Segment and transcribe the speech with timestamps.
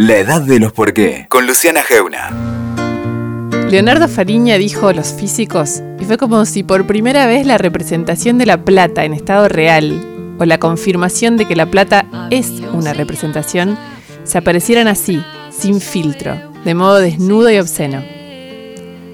[0.00, 2.30] La edad de los por qué, con Luciana Geuna.
[3.68, 8.46] Leonardo Fariña dijo los físicos, y fue como si por primera vez la representación de
[8.46, 13.76] la plata en estado real, o la confirmación de que la plata es una representación,
[14.22, 15.20] se aparecieran así,
[15.50, 18.00] sin filtro, de modo desnudo y obsceno.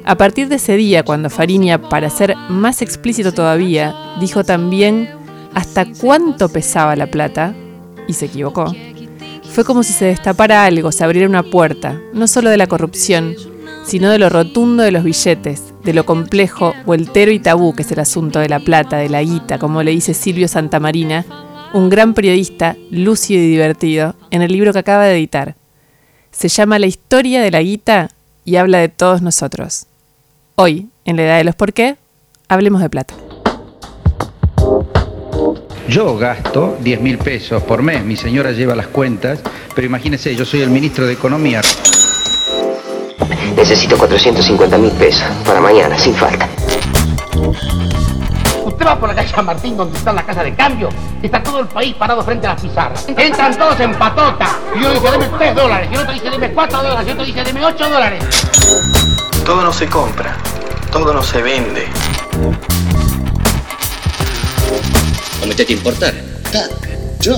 [0.05, 5.09] A partir de ese día, cuando Fariña, para ser más explícito todavía, dijo también
[5.55, 7.55] hasta cuánto pesaba la plata,
[8.07, 8.71] y se equivocó,
[9.55, 13.37] fue como si se destapara algo, se abriera una puerta, no solo de la corrupción,
[13.87, 17.93] sino de lo rotundo de los billetes, de lo complejo, vueltero y tabú que es
[17.93, 21.25] el asunto de la plata, de la guita, como le dice Silvio Santamarina,
[21.73, 25.55] un gran periodista, lúcido y divertido, en el libro que acaba de editar.
[26.33, 28.11] Se llama La historia de la guita
[28.45, 29.87] y habla de todos nosotros.
[30.57, 31.97] Hoy, en la edad de los por qué,
[32.49, 33.15] hablemos de plata.
[35.89, 39.41] Yo gasto 10 mil pesos por mes, mi señora lleva las cuentas,
[39.75, 41.61] pero imagínese, yo soy el ministro de Economía.
[43.57, 46.49] Necesito 450 mil pesos para mañana, sin falta.
[48.65, 50.89] Usted va por la calle San Martín donde está la casa de cambio
[51.27, 53.07] está todo el país parado frente a las pizarras.
[53.09, 54.59] Entran todos en patota.
[54.75, 55.89] Y uno dice, deme 3 dólares.
[55.91, 57.07] Y otro dice, deme 4 dólares.
[57.07, 58.25] Y otro dice, deme 8 dólares.
[59.45, 60.37] Todo no se compra,
[60.91, 61.87] todo no se vende.
[65.41, 66.15] ¿No me te importar?
[67.21, 67.37] ¿Yo?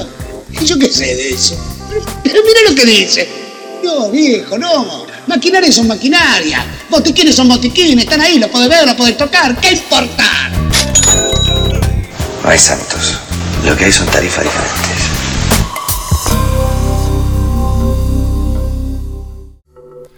[0.65, 1.57] ¿Yo qué sé de eso?
[2.23, 3.29] Pero mira lo que dice.
[3.83, 5.07] No, viejo, no.
[5.27, 6.65] Maquinaria son maquinaria.
[6.89, 8.05] Botiquines son botiquines.
[8.05, 9.57] Están ahí, lo podés ver, lo podés tocar.
[9.61, 10.51] ¿Qué importa?
[12.43, 13.15] No hay santos.
[13.65, 15.17] Lo que hay son tarifas diferentes.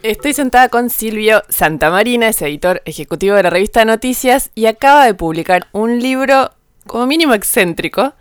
[0.01, 5.13] Estoy sentada con Silvio Santamarina, es editor ejecutivo de la revista Noticias y acaba de
[5.13, 6.51] publicar un libro
[6.89, 8.13] como mínimo excéntrico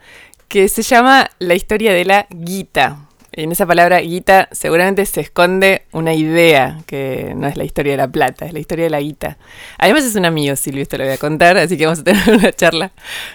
[0.47, 2.99] que se llama La historia de la guita.
[3.33, 7.97] En esa palabra guita seguramente se esconde una idea que no es la historia de
[7.97, 9.39] la plata, es la historia de la guita.
[9.79, 12.29] Además es un amigo, Silvio, esto lo voy a contar, así que vamos a tener
[12.35, 12.93] una charla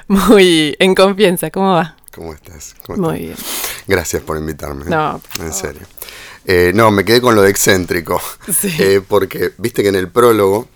[0.07, 1.49] muy en confianza.
[1.49, 1.97] ¿Cómo va?
[2.13, 2.75] ¿Cómo estás?
[2.89, 3.35] Muy bien.
[3.87, 4.85] Gracias por invitarme.
[4.85, 5.81] No, en serio.
[6.45, 8.21] Eh, no, me quedé con lo de excéntrico.
[8.53, 8.71] Sí.
[8.77, 10.67] Eh, porque viste que en el prólogo,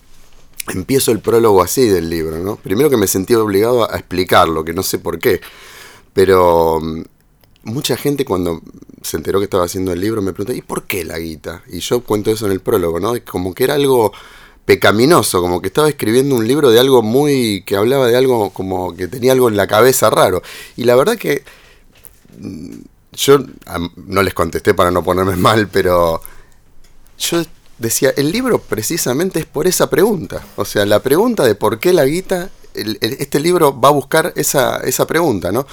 [0.73, 2.55] empiezo el prólogo así del libro, ¿no?
[2.57, 5.41] Primero que me sentí obligado a explicarlo, que no sé por qué.
[6.13, 7.03] Pero mm,
[7.63, 8.61] mucha gente cuando
[9.01, 11.63] se enteró que estaba haciendo el libro me preguntó, ¿y por qué la guita?
[11.67, 13.13] Y yo cuento eso en el prólogo, ¿no?
[13.25, 14.11] Como que era algo
[14.65, 18.95] pecaminoso, como que estaba escribiendo un libro de algo muy, que hablaba de algo como
[18.95, 20.41] que tenía algo en la cabeza raro.
[20.75, 21.43] Y la verdad que
[22.39, 22.79] mm,
[23.13, 23.39] yo
[24.07, 26.21] no les contesté para no ponerme mal, pero
[27.17, 27.43] yo
[27.77, 30.45] decía, el libro precisamente es por esa pregunta.
[30.55, 34.77] O sea, la pregunta de por qué la guita, este libro va a buscar esa,
[34.77, 35.65] esa pregunta, ¿no?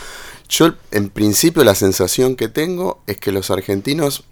[0.48, 4.24] Yo, en principio, la sensación que tengo es que los argentinos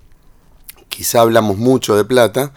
[0.88, 2.52] quizá hablamos mucho de plata,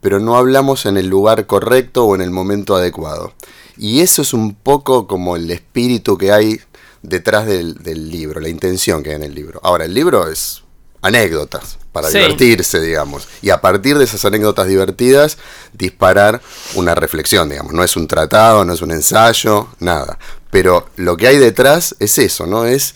[0.00, 3.32] pero no hablamos en el lugar correcto o en el momento adecuado.
[3.76, 6.60] Y eso es un poco como el espíritu que hay
[7.02, 9.60] detrás del, del libro, la intención que hay en el libro.
[9.62, 10.62] Ahora, el libro es
[11.06, 12.18] anécdotas para Sí.
[12.18, 13.26] divertirse, digamos.
[13.42, 15.38] Y a partir de esas anécdotas divertidas,
[15.72, 16.40] disparar
[16.74, 17.72] una reflexión, digamos.
[17.72, 20.18] No es un tratado, no es un ensayo, nada.
[20.50, 22.64] Pero lo que hay detrás es eso, ¿no?
[22.66, 22.94] Es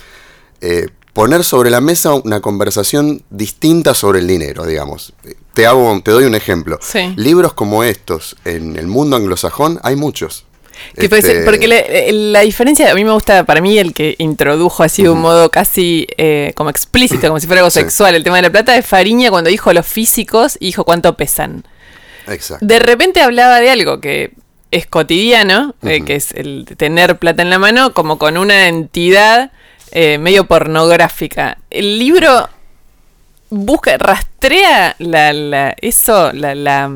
[0.61, 5.13] eh, poner sobre la mesa una conversación distinta sobre el dinero, digamos.
[5.55, 6.79] Te, hago, te doy un ejemplo.
[6.83, 7.13] Sí.
[7.17, 10.45] Libros como estos en el mundo anglosajón hay muchos.
[10.97, 11.77] Que Este, porque la,
[12.13, 15.51] la diferencia, a mí me gusta, para mí el que introdujo así de un modo
[15.51, 17.81] casi eh, como explícito, como si fuera algo Sí.
[17.81, 21.17] sexual, el tema de la plata, es Fariña cuando dijo los físicos y dijo cuánto
[21.17, 21.65] pesan.
[22.27, 22.65] Exacto.
[22.67, 24.33] De repente hablaba de algo que
[24.71, 29.51] es cotidiano, eh, que es el tener plata en la mano, como con una entidad
[29.93, 31.59] eh, medio pornográfica.
[31.71, 32.49] El libro
[33.51, 36.91] busca, rastrea la, la- eso, la, la,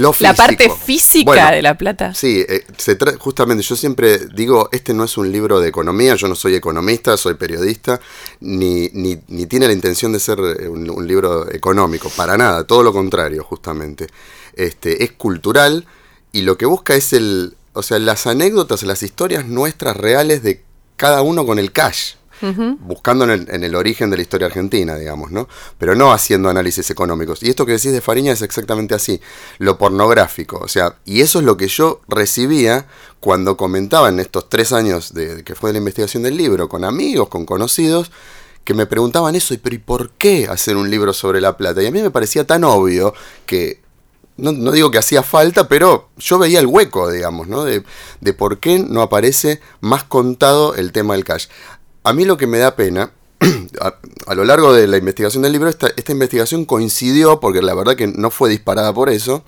[0.00, 2.14] Lo la parte física Bueno, de la plata.
[2.14, 6.26] Sí, eh, se justamente yo siempre digo, este no es un libro de economía, yo
[6.26, 8.00] no soy economista, soy periodista,
[8.40, 12.64] ni, ni, ni tiene la intención de ser eh, un, un libro económico, para nada,
[12.64, 14.06] todo lo contrario, justamente.
[14.54, 15.86] Este, es cultural
[16.32, 20.62] y lo que busca es el, o sea, las anécdotas, las historias nuestras reales de
[20.96, 22.14] cada uno con el cash.
[22.80, 25.48] Buscando en el, en el origen de la historia argentina, digamos, ¿no?
[25.78, 27.42] Pero no haciendo análisis económicos.
[27.42, 29.20] Y esto que decís de Fariña es exactamente así,
[29.58, 30.58] lo pornográfico.
[30.58, 32.86] O sea, y eso es lo que yo recibía
[33.20, 36.84] cuando comentaba en estos tres años de, que fue de la investigación del libro, con
[36.84, 38.10] amigos, con conocidos,
[38.64, 41.82] que me preguntaban eso, y pero ¿y por qué hacer un libro sobre la plata?
[41.82, 43.14] Y a mí me parecía tan obvio
[43.46, 43.80] que
[44.36, 47.64] no, digo que hacía falta, pero yo veía el hueco, digamos, ¿no?
[47.64, 51.48] De por qué no aparece más contado el tema del cash.
[52.02, 53.12] A mí lo que me da pena
[54.26, 57.96] a, lo largo de la investigación del libro, esta, esta investigación coincidió, porque la verdad
[57.96, 59.44] que no fue disparada por eso,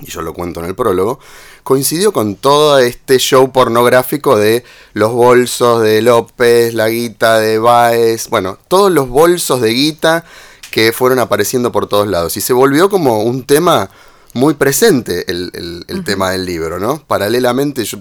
[0.00, 1.18] y yo lo cuento en el prólogo,
[1.64, 8.28] coincidió con todo este show pornográfico de los bolsos de López, la guita de Baez,
[8.28, 10.24] bueno, todos los bolsos de guita
[10.70, 12.36] que fueron apareciendo por todos lados.
[12.36, 13.90] Y se volvió como un tema
[14.38, 17.04] muy presente el, el- el tema del libro, ¿no?
[17.06, 17.98] Paralelamente, yo,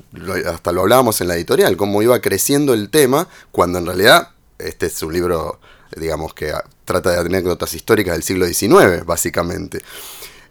[0.50, 4.30] hasta lo hablábamos en la editorial, cómo iba creciendo el tema, cuando en realidad
[4.60, 5.60] este es un libro,
[5.96, 6.54] digamos, que
[6.86, 9.80] trata de anécdotas históricas del siglo XIX, básicamente.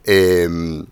[0.04, 0.84] Eh,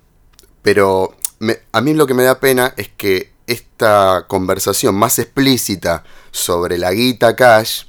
[0.62, 6.02] pero me- a mí lo que me da pena es que esta conversación más explícita
[6.34, 7.84] sobre la guita cash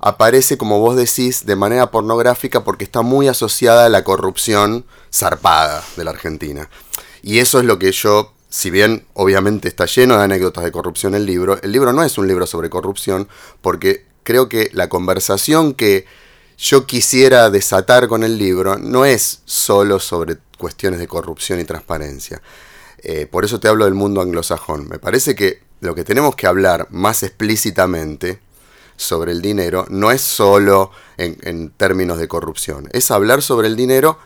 [0.00, 5.84] aparece, como vos decís, de manera pornográfica porque está muy asociada a la corrupción zarpada
[5.94, 6.70] de la Argentina.
[7.22, 11.14] Y eso es lo que yo, si bien obviamente está lleno de anécdotas de corrupción
[11.14, 13.28] el libro, el libro no es un libro sobre corrupción
[13.60, 16.06] porque creo que la conversación que
[16.56, 22.40] yo quisiera desatar con el libro no es solo sobre cuestiones de corrupción y transparencia.
[23.02, 24.88] Eh, por eso te hablo del mundo anglosajón.
[24.88, 28.40] Me parece que lo que tenemos que hablar más explícitamente
[28.96, 34.18] sobre el dinero no es solo en, términos de corrupción, es hablar sobre el dinero.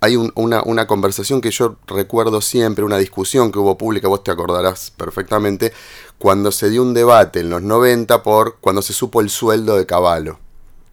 [0.00, 4.24] Hay un- una, una conversación que yo recuerdo siempre, una discusión que hubo pública, vos
[4.24, 5.72] te acordarás perfectamente,
[6.18, 9.86] cuando se dio un debate en los 90 por cuando se supo el sueldo de
[9.86, 10.38] Caballo.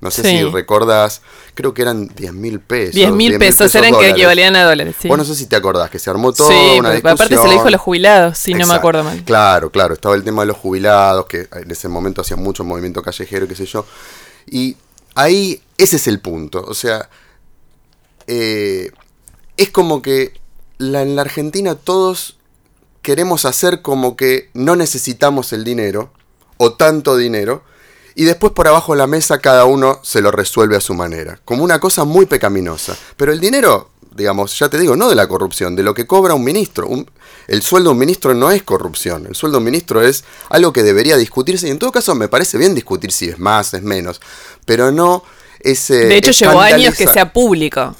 [0.01, 0.29] No sé Sí.
[0.37, 1.21] si recordás,
[1.55, 2.95] creo que eran 10 mil pesos.
[2.95, 4.95] 10 mil 10.000 pesos eran que equivalían a dólares.
[5.01, 7.13] Sí, Vos no sé si te acordás que se armó toda Sí, una discusión.
[7.15, 9.21] aparte se lo dijo a los jubilados, si no me acuerdo mal.
[9.25, 9.93] Claro, claro.
[9.93, 13.55] Estaba el tema de los jubilados, que en ese momento hacían mucho movimiento callejero, qué
[13.55, 13.85] sé yo.
[14.49, 14.77] Y
[15.15, 16.63] ahí, ese es el punto.
[16.65, 17.09] O sea,
[18.27, 18.91] eh,
[19.57, 20.39] es como que
[20.77, 22.37] la- en la Argentina todos
[23.01, 26.11] queremos hacer como que no necesitamos el dinero,
[26.57, 27.63] o tanto dinero,
[28.19, 31.39] y después por abajo de la mesa cada uno se lo resuelve a su manera,
[31.45, 32.97] como una cosa muy pecaminosa.
[33.15, 36.33] Pero el dinero, digamos, ya te digo, no de la corrupción, de lo que cobra
[36.33, 36.87] un ministro.
[36.87, 37.09] Un-
[37.47, 40.73] el sueldo de un ministro no es corrupción, el sueldo de un ministro es algo
[40.73, 43.83] que debería discutirse, y en todo caso me parece bien discutir si es más, es
[43.83, 44.19] menos,
[44.65, 45.23] pero no
[45.61, 46.05] ese...
[46.07, 47.95] De hecho, llevó años que sea público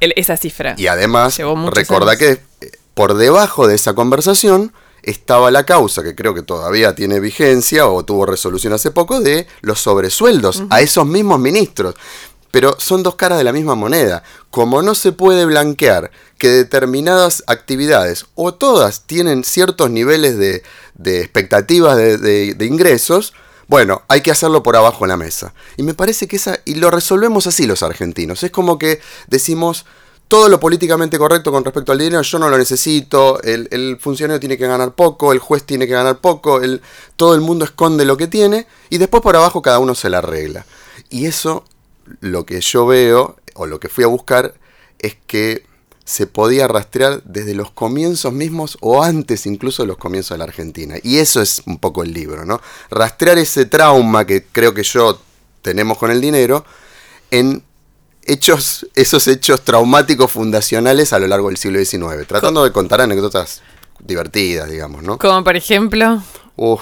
[0.00, 0.74] el- esa cifra.
[0.76, 1.38] y además,
[1.72, 2.18] recuerda años.
[2.18, 2.30] que
[2.66, 4.72] eh, por debajo de esa conversación
[5.02, 9.46] estaba la causa, que creo que todavía tiene vigencia o tuvo resolución hace poco, de
[9.60, 11.94] los sobresueldos a esos mismos ministros.
[12.50, 14.22] Pero son dos caras de la misma moneda.
[14.50, 20.62] Como no se puede blanquear que determinadas actividades o todas tienen ciertos niveles de,
[20.94, 23.32] de expectativas de, de- de ingresos,
[23.68, 25.54] bueno, hay que hacerlo por abajo en la mesa.
[25.78, 26.58] Y me parece que esa.
[26.66, 28.42] Y lo resolvemos así los argentinos.
[28.42, 29.86] Es como que decimos.
[30.32, 34.56] Todo lo políticamente correcto con respecto al dinero, yo no lo necesito, el, funcionario tiene
[34.56, 36.80] que ganar poco, el juez tiene que ganar poco, el,
[37.16, 40.18] todo el mundo esconde lo que tiene y después por abajo cada uno se la
[40.18, 40.64] arregla.
[41.10, 41.64] Y eso,
[42.20, 44.54] lo que yo veo, o lo que fui a buscar,
[45.00, 45.66] es que
[46.06, 50.44] se podía rastrear desde los comienzos mismos o antes incluso de los comienzos de la
[50.44, 50.94] Argentina.
[51.02, 52.58] Y eso es un poco el libro, ¿no?
[52.88, 55.20] Rastrear ese trauma que creo que yo
[55.60, 56.64] tenemos con el dinero
[57.30, 57.62] en
[58.24, 63.62] hechos, esos hechos traumáticos fundacionales a lo largo del siglo XIX, tratando de contar anécdotas
[64.00, 65.18] divertidas, digamos, ¿no?
[65.18, 66.22] Como por ejemplo.
[66.56, 66.80] Uf.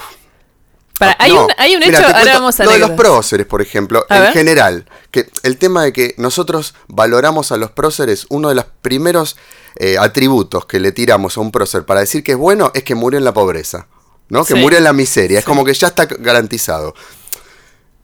[0.99, 2.91] Para, hay, No, un, hay un mira, hecho, te ahora vamos a Lo de los
[2.91, 4.33] próceres, por ejemplo, A en ver.
[4.33, 9.35] general, que el tema de que nosotros valoramos a los próceres, uno de los primeros
[9.77, 12.93] eh, atributos que le tiramos a un prócer para decir que es bueno es que
[12.93, 13.87] murió en la pobreza,
[14.29, 14.45] ¿no?
[14.45, 14.59] Que Sí.
[14.59, 16.93] murió en la miseria, es como que ya está garantizado.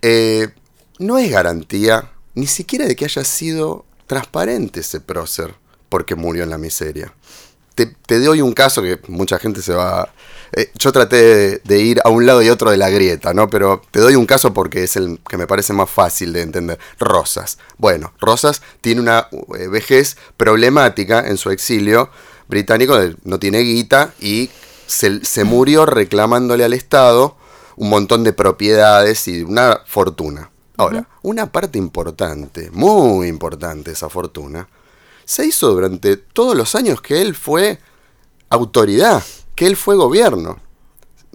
[0.02, 0.50] Eh,
[1.00, 5.56] no es garantía ni siquiera de que haya sido transparente ese prócer
[5.90, 7.12] porque murió en la miseria.
[7.74, 10.14] Te, doy un caso que mucha gente se va...
[10.52, 13.50] eh, yo traté de, ir a un lado y otro de la grieta, ¿no?
[13.50, 16.80] Pero te doy un caso porque es el que me parece más fácil de entender.
[17.00, 17.58] Rosas.
[17.78, 22.12] Bueno, Rosas tiene una eh, vejez problemática en su exilio
[22.48, 24.52] británico, no tiene guita y
[24.86, 27.36] se murió reclamándole al Estado
[27.76, 30.52] un montón de propiedades y una fortuna.
[30.78, 34.68] Ahora, una parte importante, muy importante esa fortuna,
[35.26, 37.80] se hizo durante todos los años que él fue
[38.50, 39.24] autoridad,
[39.56, 40.60] que él fue gobierno.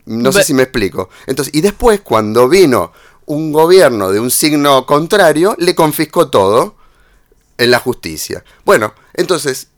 [0.06, 1.11] No sé si me explico.
[1.26, 2.92] Entonces, y después, cuando vino
[3.26, 6.76] un gobierno de un signo contrario, le confiscó todo
[7.58, 8.44] en la justicia.
[8.64, 9.68] Bueno, entonces,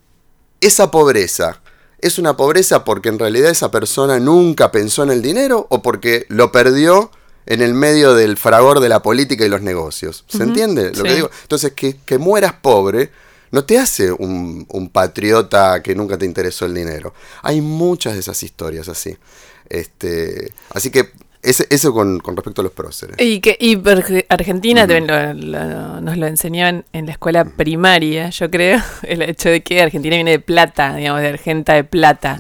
[0.61, 1.61] esa pobreza,
[1.99, 6.27] ¿es una pobreza porque en realidad esa persona nunca pensó en el dinero o porque
[6.29, 7.11] lo perdió
[7.47, 10.25] en el medio del fragor de la política y los negocios?
[10.29, 11.03] ¿Se entiende lo sí.
[11.03, 11.31] que digo?
[11.43, 13.11] Entonces, que, que mueras pobre
[13.51, 17.15] no te hace un, un patriota que nunca te interesó el dinero.
[17.43, 19.17] Hay muchas de esas historias así.
[19.69, 21.11] Este, así que
[21.43, 23.17] ese, eso con, con respecto a los próceres.
[23.21, 23.79] Y que y
[24.29, 29.63] Argentina lo- lo- nos lo enseñaban en la escuela primaria, yo creo, el hecho de
[29.63, 32.39] que Argentina viene de plata, digamos, de Argenta de plata.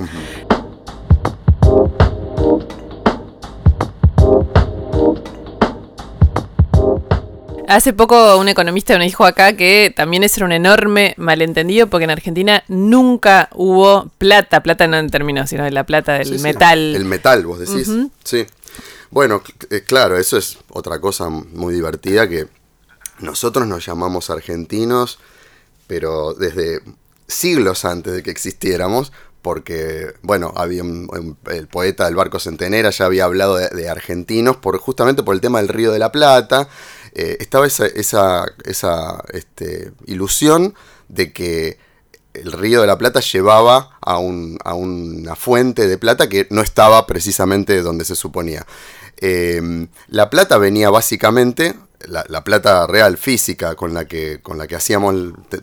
[7.68, 12.04] Hace poco un economista me dijo acá que también ese era un enorme malentendido porque
[12.04, 16.36] en Argentina nunca hubo plata, plata no en términos, sino de la plata del Sí,
[16.38, 16.94] sí, metal.
[16.96, 17.90] El metal, vos decís.
[18.24, 18.46] Sí.
[19.10, 22.46] Bueno, eh, claro, eso es otra cosa muy divertida que
[23.20, 25.18] nosotros nos llamamos argentinos,
[25.86, 26.80] pero desde
[27.28, 32.90] siglos antes de que existiéramos, porque, bueno, había un- un- el poeta del barco Centenera
[32.90, 36.10] ya había hablado de, de argentinos por, justamente por el tema del Río de la
[36.10, 36.68] Plata.
[37.14, 40.74] Eh, estaba esa, esa, esa este, ilusión
[41.08, 41.78] de que
[42.32, 46.60] el río de la Plata llevaba a, un- a una fuente de plata que no
[46.62, 48.66] estaba precisamente donde se suponía.
[49.18, 51.76] Eh, la plata venía básicamente,
[52.08, 55.14] la, la plata real física con la que, con la que hacíamos,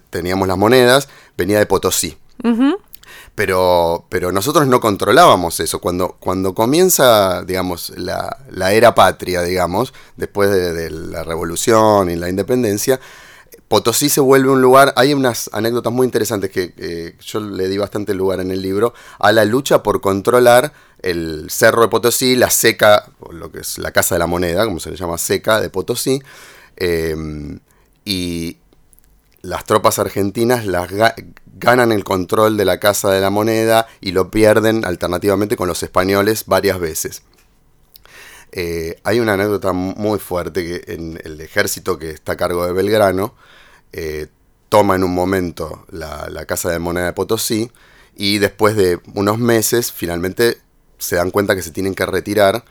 [0.09, 2.17] teníamos las monedas, venía de Potosí.
[3.35, 5.79] Pero, pero nosotros no controlábamos eso.
[5.79, 12.29] Cuando, cuando comienza, digamos, la, la era patria, digamos, después de, la revolución y la
[12.29, 12.99] independencia,
[13.67, 18.13] Potosí se vuelve un lugar, hay unas anécdotas muy interesantes que yo le di bastante
[18.13, 23.11] lugar en el libro, a la lucha por controlar el cerro de Potosí, la seca,
[23.31, 26.21] lo que es la Casa de la Moneda, como se le llama seca de Potosí,
[26.77, 27.15] eh,
[28.03, 28.57] y
[29.41, 31.15] las tropas argentinas las ga-
[31.57, 35.83] ganan el control de la Casa de la Moneda y lo pierden alternativamente con los
[35.83, 37.23] españoles varias veces.
[38.51, 42.73] Eh, hay una anécdota muy fuerte que en el ejército que está a cargo de
[42.73, 43.33] Belgrano
[43.93, 44.27] eh,
[44.67, 47.71] toma en un momento la, la Casa de Moneda de Potosí
[48.15, 50.57] y después de unos meses finalmente
[50.97, 52.63] se dan cuenta que se tienen que retirar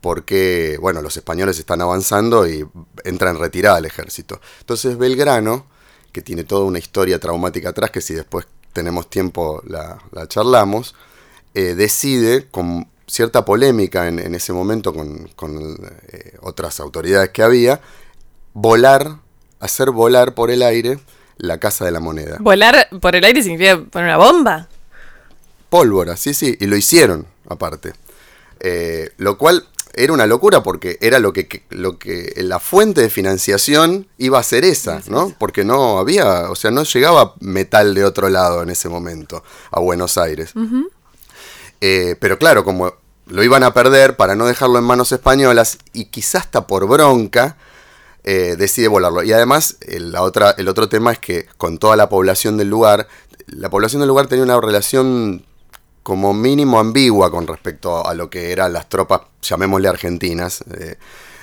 [0.00, 2.66] porque, bueno, los españoles están avanzando y
[3.04, 4.40] entra en retirada el ejército.
[4.60, 5.66] Entonces Belgrano,
[6.12, 10.94] que tiene toda una historia traumática atrás, que si después tenemos tiempo la, la charlamos,
[11.54, 15.76] eh, decide, con cierta polémica en, en ese momento con, con,
[16.12, 17.80] eh, otras autoridades que había,
[18.52, 19.16] volar,
[19.60, 20.98] hacer volar por el aire
[21.38, 22.36] la Casa de la Moneda.
[22.40, 24.68] Volar por el aire significa poner una bomba.
[25.70, 27.92] Pólvora, sí, sí, y lo hicieron aparte.
[28.60, 33.10] Eh, lo cual era una locura porque era lo que, lo que la fuente de
[33.10, 35.34] financiación iba a ser esa, ¿no?
[35.38, 39.80] Porque no había, o sea, no llegaba metal de otro lado en ese momento a
[39.80, 40.52] Buenos Aires.
[41.80, 42.94] Eh, pero claro, como
[43.26, 47.56] lo iban a perder para no dejarlo en manos españolas y quizás hasta por bronca,
[48.24, 49.22] eh, decide volarlo.
[49.22, 52.68] Y además, el, la otra, el otro tema es que con toda la población del
[52.68, 53.08] lugar,
[53.46, 55.44] la población del lugar tenía una relación
[56.08, 60.96] como mínimo ambigua con respecto a lo que eran las tropas, llamémosle argentinas, eh,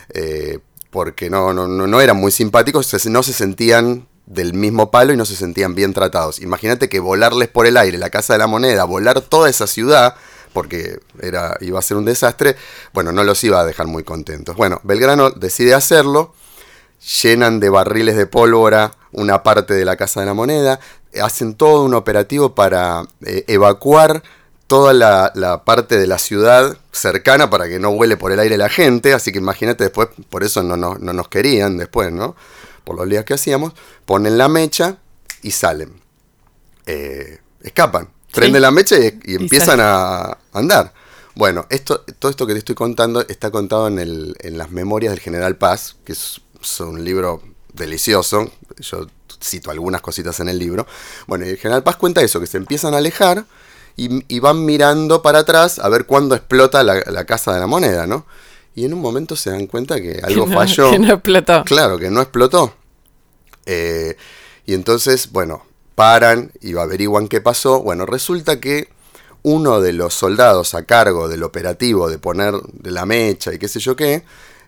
[0.09, 0.57] eh,
[0.89, 5.25] porque no, no, no, eran muy simpáticos, no se sentían del mismo palo y no
[5.25, 6.39] se sentían bien tratados.
[6.39, 10.15] Imagínate que volarles por el aire la Casa de la Moneda, volar toda esa ciudad,
[10.51, 12.55] porque era, iba a ser un desastre,
[12.91, 14.55] bueno, no los iba a dejar muy contentos.
[14.55, 16.33] Bueno, Belgrano decide hacerlo,
[17.21, 20.79] llenan de barriles de pólvora una parte de la Casa de la Moneda,
[21.21, 24.23] hacen todo un operativo para eh, evacuar
[24.67, 28.57] toda la, la parte de la ciudad cercana para que no vuele por el aire
[28.57, 32.35] la gente, así que imagínate después, por eso no, no, no nos querían después, ¿no?
[32.83, 33.73] Por los días que hacíamos,
[34.05, 34.97] ponen la mecha
[35.41, 36.01] y salen.
[36.87, 40.93] Eh, escapan, prenden la mecha y, y empiezan a andar.
[41.35, 45.11] Bueno, esto, todo esto que te estoy contando está contado en, el, en las memorias
[45.11, 47.41] del General Paz, que es, es un libro
[47.73, 48.49] delicioso.
[48.79, 49.07] Yo
[49.43, 50.87] cito algunas cositas en el libro.
[51.27, 53.45] Bueno, y el General Paz cuenta eso, que se empiezan a alejar
[53.95, 57.67] y, y van mirando para atrás a ver cuándo explota la, la casa de la
[57.67, 58.25] moneda, ¿no?
[58.75, 60.91] Y en un momento se dan cuenta que algo Que no- falló.
[60.91, 61.63] que no explotó.
[61.65, 62.73] Claro, que no explotó.
[63.65, 64.17] Eh,
[64.65, 65.63] y entonces, bueno,
[65.95, 67.81] paran y averiguan qué pasó.
[67.81, 68.89] Bueno, resulta que
[69.43, 73.67] uno de los soldados a cargo del operativo de poner de la mecha y qué
[73.67, 74.23] sé yo qué,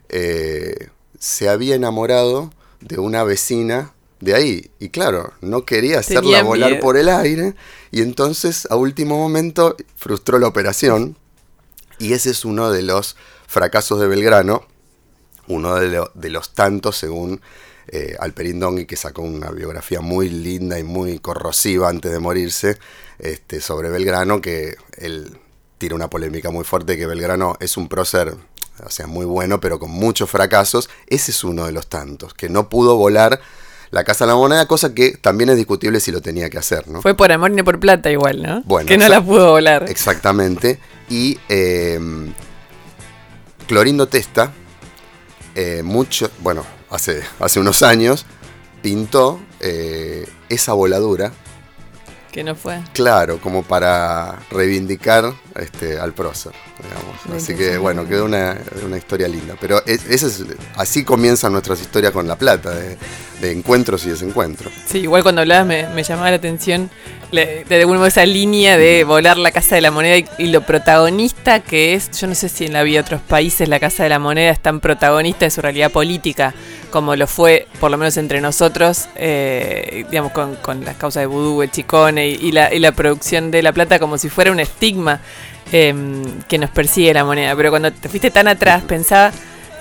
[0.08, 4.70] eh, se había enamorado de una vecina de ahí.
[4.78, 6.82] Y claro, no quería hacerla Tenía volar miedo.
[6.82, 7.54] por el aire.
[7.90, 11.16] Y entonces, a último momento, frustró la operación.
[11.98, 14.66] Y ese es uno de los fracasos de Belgrano,
[15.48, 17.40] uno de, lo- de los tantos, según
[17.88, 22.78] eh, Alperín que sacó una biografía muy linda y muy corrosiva antes de morirse,
[23.18, 25.38] este, sobre Belgrano, que él
[25.78, 28.34] tira una polémica muy fuerte, que Belgrano es un prócer,
[28.84, 30.90] o sea, muy bueno, pero con muchos fracasos.
[31.06, 33.40] Ese es uno de los tantos, que no pudo volar
[33.90, 36.88] la Casa de la Moneda, cosa que también es discutible si lo tenía que hacer,
[36.88, 37.02] ¿no?
[37.02, 38.62] Fue por amor no por plata igual, ¿no?
[38.64, 39.86] Bueno, que no la pudo volar.
[39.88, 40.78] Exactamente.
[41.08, 41.98] Y eh,
[43.66, 44.52] Clorindo Testa,
[45.54, 48.26] eh, mucho, bueno, hace, hace unos años,
[48.82, 51.32] pintó eh, esa voladura.
[52.32, 52.80] Que no fue.
[52.92, 57.42] Claro, como para reivindicar este, al prócer, digamos.
[57.42, 59.54] Así que bueno, quedó una, una historia linda.
[59.60, 60.44] Pero es, es,
[60.76, 62.98] así comienzan nuestras historias con La Plata, de,
[63.40, 64.72] de encuentros y desencuentros.
[64.86, 66.90] Sí, igual cuando hablabas me, me llamaba la atención
[67.30, 70.62] de alguna manera esa línea de volar la Casa de la Moneda y, y lo
[70.62, 74.02] protagonista que es, yo no sé si en la vida de otros países la Casa
[74.02, 76.54] de la Moneda es tan protagonista de su realidad política
[76.90, 81.62] como lo fue, por lo menos entre nosotros, eh, digamos, con, las causas de Vudú,
[81.62, 85.20] el Chicone y, la, producción de La Plata como si fuera un estigma
[85.72, 85.94] eh,
[86.48, 87.54] que nos persigue la moneda.
[87.56, 89.32] Pero cuando te fuiste tan atrás, pensaba,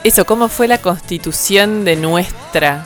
[0.04, 2.86] eso, ¿cómo fue la constitución de nuestra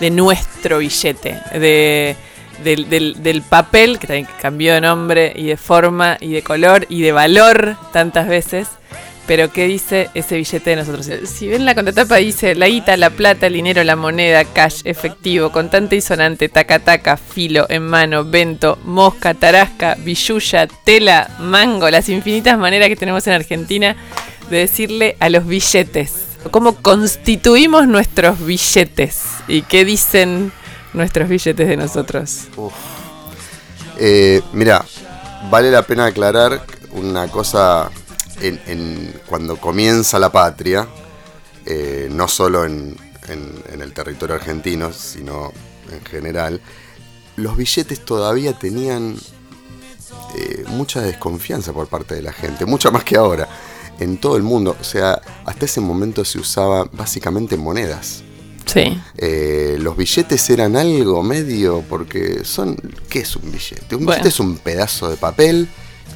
[0.00, 2.16] de nuestro billete, de,
[2.62, 6.86] del, del- del papel, que también cambió de nombre y de forma y de color
[6.88, 8.68] y de valor tantas veces.
[9.26, 11.08] Pero ¿qué dice ese billete de nosotros?
[11.26, 15.50] Si ven la contratapa dice la guita, la plata, el dinero, la moneda, cash, efectivo,
[15.50, 22.10] contante y sonante, taca taca, filo, en mano, vento, mosca, tarasca, billulla, tela, mango, las
[22.10, 23.96] infinitas maneras que tenemos en Argentina
[24.50, 26.12] de decirle a los billetes.
[26.50, 29.22] ¿Cómo constituimos nuestros billetes?
[29.48, 30.52] ¿Y qué dicen
[30.92, 32.48] nuestros billetes de nosotros?
[33.98, 34.84] Eh, mira,
[35.50, 36.62] vale la pena aclarar
[36.92, 37.90] una cosa
[38.40, 40.86] en, en- cuando comienza la patria,
[41.66, 42.96] eh, no solo en,
[43.28, 45.52] en- el territorio argentino, sino
[45.90, 46.60] en general,
[47.36, 49.16] los billetes todavía tenían
[50.36, 53.48] eh, mucha desconfianza por parte de la gente, mucha más que ahora,
[54.00, 54.76] en todo el mundo.
[54.80, 58.22] O sea, hasta ese momento se usaba básicamente monedas.
[58.66, 58.98] Sí.
[59.18, 62.76] Eh, los billetes eran algo medio porque son
[63.10, 63.94] ¿qué es un billete?
[63.94, 64.12] Un Bueno.
[64.22, 65.68] billete es un pedazo de papel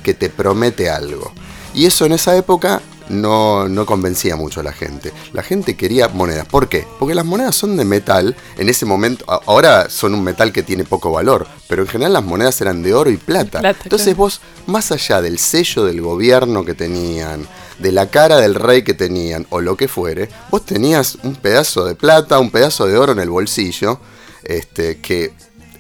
[0.03, 1.31] que te promete algo.
[1.75, 5.13] Y eso en esa época no, no convencía mucho a la gente.
[5.33, 6.47] La gente quería monedas.
[6.47, 6.87] ¿Por qué?
[6.99, 8.37] Porque las monedas son de metal.
[8.57, 12.25] En ese momento, ahora son un metal que tiene poco valor, pero en general las
[12.25, 13.61] monedas eran de oro y plata.
[13.61, 14.19] Plata, Entonces claro.
[14.19, 17.47] vos, más allá del sello del gobierno que tenían,
[17.79, 21.85] de la cara del rey que tenían, o lo que fuere, vos tenías un pedazo
[21.85, 24.01] de plata, un pedazo de oro en el bolsillo,
[24.45, 25.33] este, que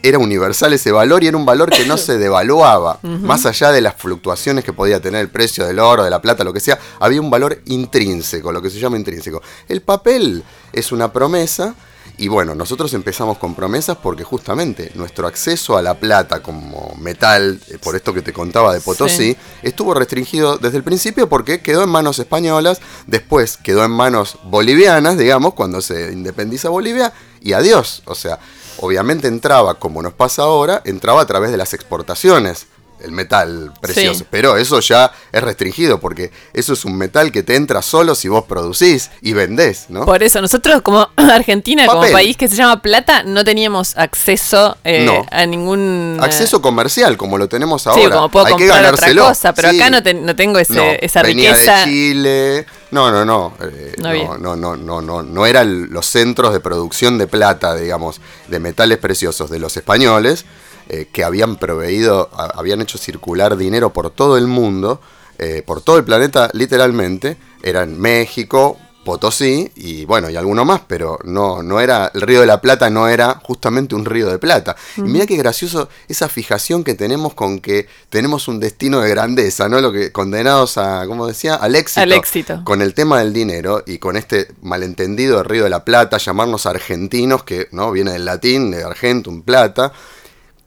[0.02, 2.98] era universal ese valor y era un valor que no se devaluaba.
[3.02, 6.44] Más allá de las fluctuaciones que podía tener el precio del oro, de la plata,
[6.44, 9.42] lo que sea, había un valor intrínseco, lo que se llama intrínseco.
[9.68, 11.74] El papel es una promesa
[12.16, 17.60] y bueno, nosotros empezamos con promesas porque justamente nuestro acceso a la plata como metal,
[17.68, 19.36] eh, por esto que te contaba de Potosí, Sí.
[19.62, 25.16] estuvo restringido desde el principio porque quedó en manos españolas, después quedó en manos bolivianas,
[25.16, 28.02] digamos, cuando se independiza Bolivia, y adiós.
[28.06, 28.40] O sea,
[28.80, 32.66] obviamente entraba, como nos pasa ahora, entraba a través de las exportaciones
[33.00, 34.20] el metal precioso.
[34.20, 34.26] Sí.
[34.30, 38.28] Pero eso ya es restringido porque eso es un metal que te entra solo si
[38.28, 40.04] vos producís y vendés, ¿no?
[40.04, 45.04] Por eso, nosotros como Argentina, como país que se llama Plata, no teníamos acceso eh,
[45.04, 45.24] No.
[45.30, 46.18] a ningún...
[46.20, 48.02] eh, Acceso comercial, como lo tenemos ahora.
[48.02, 49.76] Sí, como puedo Hay que comprar otra cosa, pero Sí.
[49.80, 51.78] acá no, te- no tengo ese, No, esa venía riqueza.
[51.78, 52.66] de Chile.
[52.90, 53.52] No, no, no.
[53.60, 58.20] eh, No no, no, no, no, no eran los centros de producción de plata, digamos,
[58.48, 60.44] de metales preciosos de los españoles,
[60.88, 65.00] eh, que habían proveído, a- habían hecho circular dinero por todo el mundo,
[65.38, 67.36] eh, por todo el planeta, literalmente.
[67.62, 72.46] Eran México, Potosí y bueno, y alguno más, pero no, no era, el río de
[72.46, 74.76] la Plata no era justamente un río de plata.
[74.98, 79.66] Y mira qué gracioso esa fijación que tenemos con que tenemos un destino de grandeza,
[79.68, 79.80] ¿no?
[79.80, 81.54] Lo que condenados a, ¿cómo decía?
[81.54, 82.00] Al éxito.
[82.02, 82.60] Al éxito.
[82.64, 86.66] Con el tema del dinero y con este malentendido de río de la Plata, llamarnos
[86.66, 89.90] argentinos, que no viene del latín, de argentum, plata,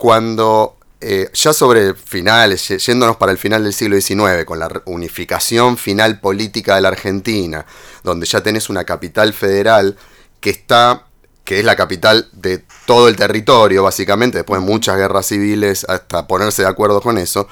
[0.02, 5.78] cuando eh, ya sobre finales, yéndonos para el final del siglo XIX, con la unificación
[5.78, 7.68] final política de la Argentina,
[8.04, 9.96] donde ya tenés una capital federal
[10.40, 11.06] que está,
[11.46, 16.26] que es la capital de todo el territorio, básicamente, después de muchas guerras civiles, hasta
[16.26, 17.48] ponerse de acuerdo con eso,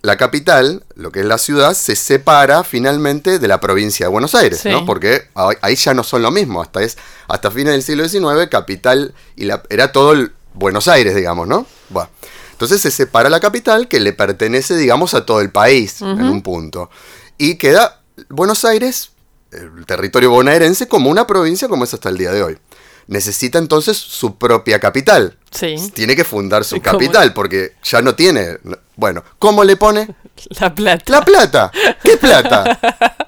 [0.00, 4.34] la capital, lo que es la ciudad, se separa finalmente de la provincia de Buenos
[4.34, 4.70] Aires, Sí.
[4.70, 4.86] ¿no?
[4.86, 6.96] Porque ahí ahí ya no son lo mismo, hasta es
[7.28, 11.66] hasta fines del siglo XIX, capital y la, era todo el Buenos Aires, digamos, ¿no?
[11.88, 12.10] Bueno,
[12.52, 16.42] entonces se separa la capital que le pertenece, digamos, a todo el país en un
[16.42, 16.90] punto.
[17.38, 19.12] Y queda Buenos Aires,
[19.52, 22.58] el territorio bonaerense, como una provincia como es hasta el día de hoy.
[23.06, 25.36] Necesita entonces su propia capital.
[25.50, 25.74] Sí.
[25.94, 28.58] Tiene que fundar su capital porque ya no tiene...
[28.94, 30.14] Bueno, ¿cómo le pone?
[30.60, 31.04] La plata.
[31.10, 31.72] La plata.
[32.02, 32.78] ¿Qué plata?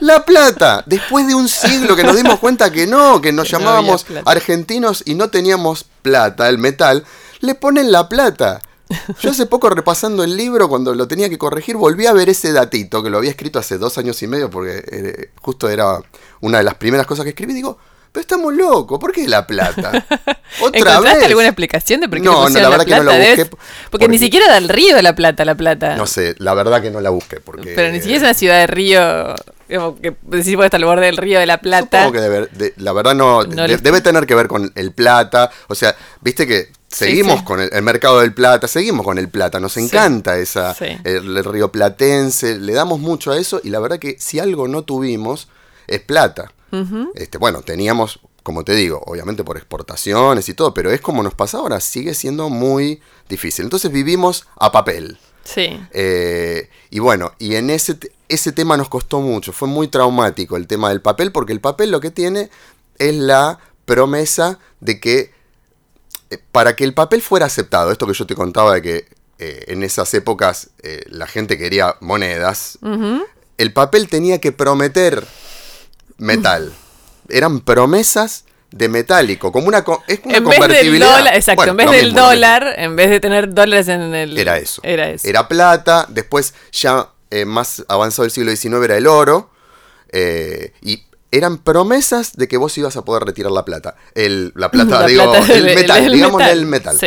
[0.00, 0.82] La plata.
[0.86, 5.02] Después de un siglo que nos dimos cuenta que no, que nos Que llamábamos argentinos
[5.06, 7.04] y no teníamos plata, el metal,
[7.40, 8.60] le ponen la plata.
[9.20, 12.52] Yo hace poco repasando el libro, cuando lo tenía que corregir, volví a ver ese
[12.52, 16.00] datito que lo había escrito hace dos años y medio, porque eh, justo era
[16.40, 17.52] una de las primeras cosas que escribí.
[17.52, 17.78] Digo,
[18.10, 19.90] pero estamos locos, ¿por qué la plata?
[20.60, 21.28] ¿Otra ¿Encontraste vez?
[21.28, 23.50] alguna explicación de por qué no, no, la, verdad que no la busqué.
[23.90, 25.94] Porque, ni siquiera da el río de la plata, la plata.
[25.94, 27.38] No sé, la verdad que no la busqué.
[27.38, 29.34] Porque, pero ni siquiera es una ciudad de río,
[29.70, 32.04] que decís está al borde del río de la plata.
[32.04, 35.50] Supongo que debe, la verdad no, debe tener que ver con el plata.
[35.68, 39.76] O sea, viste que seguimos con el, mercado del plata, seguimos con el plata, nos
[39.76, 44.40] encanta esa el, río platense, le damos mucho a eso y la verdad que si
[44.40, 45.48] algo no tuvimos
[45.86, 46.52] es plata.
[47.14, 51.34] este, bueno, teníamos, como te digo, obviamente por exportaciones y todo, pero es como nos
[51.34, 53.64] pasa ahora, sigue siendo muy difícil.
[53.64, 55.18] Entonces vivimos a papel.
[55.54, 55.80] Sí.
[55.92, 60.66] Eh, y bueno, y en ese, ese tema nos costó mucho, fue muy traumático el
[60.66, 62.50] tema del papel, porque el papel lo que tiene
[62.98, 65.32] es la promesa de que
[66.30, 69.08] eh, para que el papel fuera aceptado, esto que yo te contaba de que
[69.38, 72.78] eh, en esas épocas eh, la gente quería monedas,
[73.58, 75.26] el papel tenía que prometer
[76.18, 76.72] metal.
[77.28, 81.18] Eran promesas de metálico, como una, es una en convertibilidad.
[81.18, 84.38] Dólar, exacto, en vez del dólar, en vez de tener dólares en el...
[84.38, 84.80] Era eso.
[84.84, 85.26] Era eso.
[85.26, 87.08] Era plata, después ya
[87.46, 89.50] más avanzado el siglo XIX era el oro,
[90.82, 93.96] y eran promesas de que vos ibas a poder retirar la plata.
[94.14, 96.98] El, la plata, digo, el, metal, digamos el metal.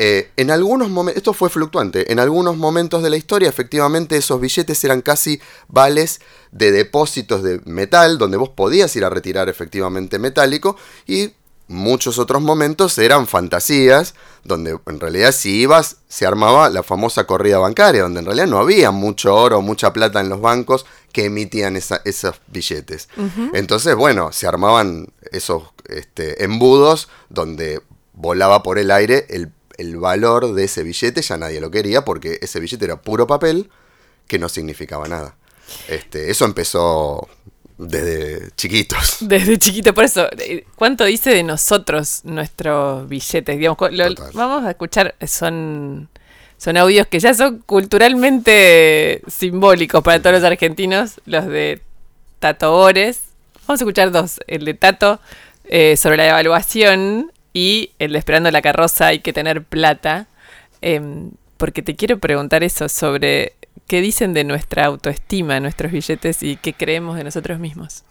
[0.00, 4.40] Eh, en algunos momentos, esto fue fluctuante, en algunos momentos de la historia efectivamente esos
[4.40, 6.20] billetes eran casi vales
[6.52, 11.32] de depósitos de metal, donde vos podías ir a retirar efectivamente metálico, y
[11.66, 17.58] muchos otros momentos eran fantasías, donde en realidad si ibas se armaba la famosa corrida
[17.58, 21.74] bancaria, donde en realidad no había mucho oro, mucha plata en los bancos que emitían
[21.74, 23.08] esos billetes.
[23.52, 27.82] Entonces, bueno, se armaban esos este, embudos donde
[28.12, 32.38] volaba por el aire el, el valor de ese billete, ya nadie lo quería porque
[32.42, 33.70] ese billete era puro papel
[34.26, 35.36] que no significaba nada.
[35.88, 37.28] Este, eso empezó
[37.78, 39.18] desde chiquitos.
[39.20, 43.56] Desde chiquito, por eso, eh, ¿cuánto dice de nosotros nuestros billetes?
[43.56, 43.78] Digamos,
[44.34, 46.08] vamos a escuchar, son,
[46.56, 51.80] son audios que ya son culturalmente simbólicos para todos los argentinos, los de
[52.40, 53.20] Tato Ores.
[53.66, 55.20] Vamos a escuchar dos, el de Tato
[55.64, 60.28] eh, sobre la evaluación y el de Esperando la carroza hay que tener plata.
[60.80, 63.54] Em, porque te quiero preguntar eso sobre
[63.88, 68.04] qué dicen de nuestra autoestima, nuestros billetes y qué creemos de nosotros mismos.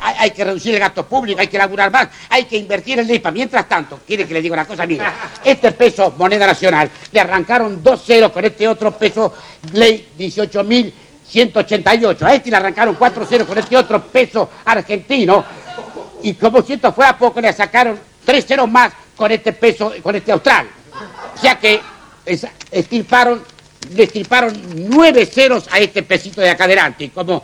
[0.00, 3.30] Hay, que reducir el gasto público, hay que laburar más, hay que invertir en IPA.
[3.30, 5.04] Mientras tanto, quiere que le diga una cosa, mire,
[5.44, 9.34] este peso, moneda nacional, le arrancaron dos ceros con este otro peso,
[9.74, 12.22] ley 18.188.
[12.22, 15.44] A este le arrancaron cuatro ceros con este otro peso argentino.
[16.22, 20.14] Y como siento fue a poco, le sacaron tres ceros más con este peso, con
[20.14, 20.68] este austral.
[21.34, 21.80] O sea que
[22.70, 23.42] estirparon
[23.94, 24.52] le estriparon
[24.88, 27.10] nueve ceros a este pesito de acá adelante.
[27.14, 27.42] Como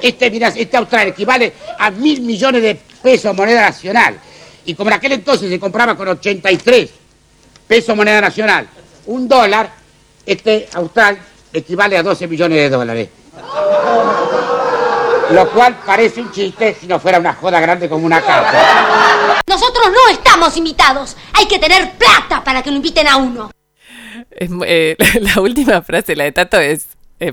[0.00, 4.18] este, mira, este austral equivale a mil millones de pesos moneda nacional.
[4.64, 6.90] Y como en aquel entonces se compraba con 83
[7.66, 8.68] pesos moneda nacional,
[9.06, 9.70] un dólar,
[10.24, 11.18] este austral
[11.52, 13.08] equivale a 12 millones de dólares.
[15.32, 19.40] Lo cual parece un chiste si no fuera una joda grande como una casa.
[19.46, 21.16] Nosotros no estamos invitados.
[21.34, 23.50] Hay que tener plata para que lo inviten a uno.
[24.30, 26.86] Eh, la última frase, la de Tato, es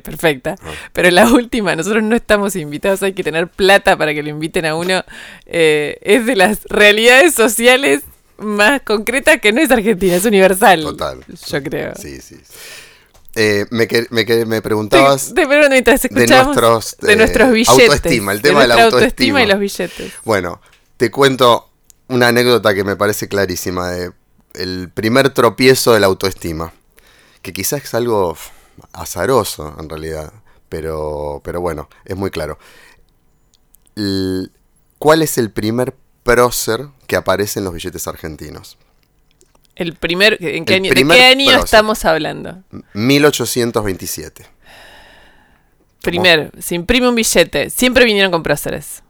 [0.03, 0.55] perfecta.
[0.61, 0.71] Ah.
[0.93, 4.65] Pero la última, nosotros no estamos invitados, hay que tener plata para que lo inviten
[4.65, 5.03] a uno.
[5.45, 8.03] Eh, es de las realidades sociales
[8.37, 10.81] más concretas que no es Argentina, es universal.
[10.81, 11.23] Total.
[11.27, 11.93] Yo creo.
[11.95, 12.37] Sí, sí.
[13.39, 17.83] Eh, me, me, me, preguntabas de, nuestros, de nuestros billetes.
[17.83, 19.43] Autoestima, el tema de, la autoestima.
[19.43, 20.11] y los billetes.
[20.25, 20.59] Bueno,
[20.97, 21.69] te cuento
[22.07, 24.11] una anécdota que me parece clarísima de
[24.55, 26.73] el primer tropiezo de la autoestima
[27.43, 28.35] que quizás es algo
[28.91, 30.33] azaroso en realidad,
[30.67, 32.57] pero, pero bueno, es muy claro.
[34.97, 38.77] ¿Cuál es el primer prócer que aparece en los billetes argentinos?
[39.77, 42.63] El primer, ¿en qué año, ¿De qué año estamos hablando?
[42.93, 44.45] 1827.
[46.01, 47.69] Primero, se imprime un billete.
[47.69, 49.03] Siempre vinieron con próceres.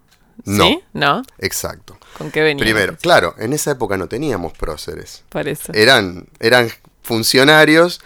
[0.43, 0.67] No.
[0.67, 0.79] ¿Sí?
[0.91, 1.23] ¿No?
[1.39, 1.97] Exacto.
[2.17, 2.65] ¿Con qué venían?
[2.65, 5.23] Primero, claro, en esa época no teníamos próceres.
[5.29, 5.71] Por eso.
[5.73, 6.69] Eran, eran
[7.01, 8.01] funcionarios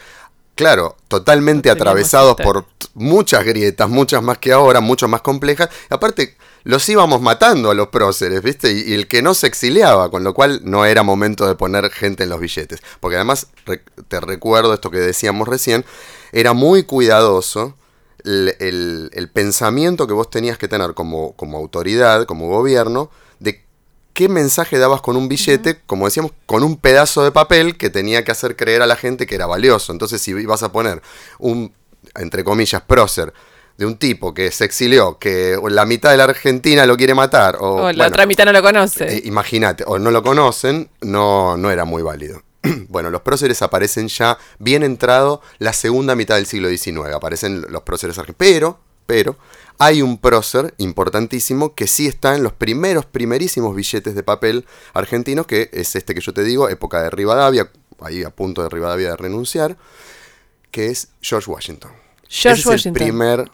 [0.62, 5.70] claro, totalmente atravesados por muchas grietas, muchas más que ahora, mucho más complejas.
[5.90, 8.72] aparte, los íbamos matando a los próceres, ¿viste?
[8.72, 12.24] Y, el que no se exiliaba, con lo cual no era momento de poner gente
[12.24, 12.82] en los billetes.
[13.00, 13.48] Porque además,
[14.08, 15.86] te recuerdo esto que decíamos recién,
[16.32, 17.76] era muy cuidadoso
[18.24, 23.64] el, pensamiento que vos tenías que tener como, como autoridad, como gobierno, de
[24.14, 28.24] qué mensaje dabas con un billete, como decíamos, con un pedazo de papel que tenía
[28.24, 29.92] que hacer creer a la gente que era valioso.
[29.92, 31.02] Entonces, si ibas a poner
[31.40, 31.74] un,
[32.16, 33.34] entre comillas, prócer
[33.78, 37.58] de un tipo que se exilió, que la mitad de la Argentina lo quiere matar,
[37.60, 39.18] o, O la bueno, otra mitad no lo conoce.
[39.18, 42.44] eh, Imagínate, o no lo conocen, no, no era muy válido.
[42.90, 47.82] bueno, los próceres aparecen ya bien entrado la segunda mitad del siglo XIX, aparecen los
[47.84, 48.38] próceres argentinos.
[48.38, 49.36] Pero, pero,
[49.80, 55.48] hay un prócer importantísimo que sí está en los primeros, primerísimos billetes de papel argentinos,
[55.48, 59.10] que es este que yo te digo, época de Rivadavia, ahí a punto de Rivadavia
[59.10, 59.76] de renunciar,
[60.70, 61.92] que es George Washington.
[62.30, 63.02] George Ese es Washington.
[63.02, 63.52] el primer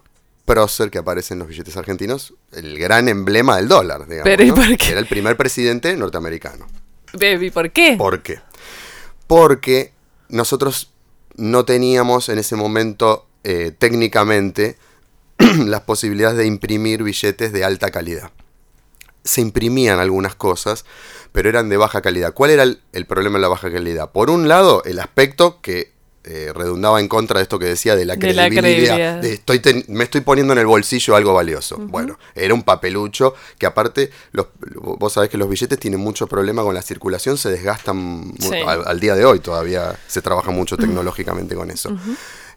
[0.48, 4.24] prócer que aparece en los billetes argentinos, el gran emblema del dólar, digamos.
[4.24, 4.56] Pero, ¿y ¿no?
[4.56, 4.92] por qué?
[4.92, 6.66] Era el primer presidente norteamericano.
[7.12, 7.96] Baby, ¿por qué?
[7.98, 8.40] ¿Por qué?
[9.28, 9.92] Porque
[10.30, 10.94] nosotros
[11.36, 14.78] no teníamos en ese momento eh, técnicamente
[15.66, 18.32] las posibilidades de imprimir billetes de alta calidad.
[19.26, 20.86] Se imprimían algunas cosas,
[21.34, 22.34] pero eran de baja calidad.
[22.34, 24.14] ¿Cuál era el, el problema de la baja calidad?
[24.14, 25.92] Por un lado, el aspecto que
[26.30, 28.96] eh, redundaba en contra de esto que decía de la De la credibilidad.
[28.96, 29.22] credibilidad.
[29.22, 31.78] de estoy ten- me estoy poniendo en el bolsillo algo valioso.
[31.78, 34.48] Bueno, era un papelucho que aparte, los,
[34.82, 38.54] vos sabés que los billetes tienen mucho problema con la circulación, se desgastan Sí.
[38.66, 41.96] al, al día de hoy, todavía se trabaja mucho tecnológicamente con eso.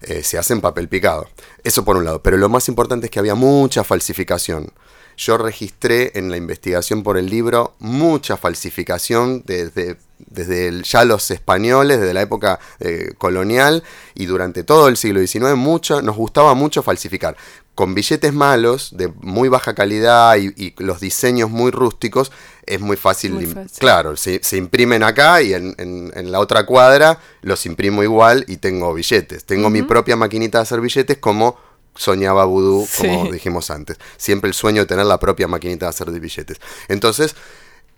[0.01, 1.29] Eh, se hace en papel picado.
[1.63, 2.21] Eso por un lado.
[2.23, 4.71] Pero lo más importante es que había mucha falsificación.
[5.15, 11.29] Yo registré en la investigación por el libro mucha falsificación desde, desde el- ya los
[11.31, 13.83] españoles, desde la época eh, colonial
[14.15, 17.35] y durante todo el siglo XIX, mucho, nos gustaba mucho falsificar.
[17.75, 22.31] Con billetes malos, de muy baja calidad y, y los diseños muy rústicos,
[22.65, 23.31] es muy fácil.
[23.33, 23.79] Muy fácil.
[23.79, 28.43] Claro, se, se imprimen acá y en, en- en la otra cuadra los imprimo igual
[28.47, 29.45] y tengo billetes.
[29.45, 31.57] Tengo mi propia maquinita de hacer billetes como
[31.95, 33.07] soñaba Voodoo, Sí.
[33.07, 33.97] como dijimos antes.
[34.17, 36.59] Siempre el sueño de tener la propia maquinita de hacer de billetes.
[36.87, 37.35] Entonces,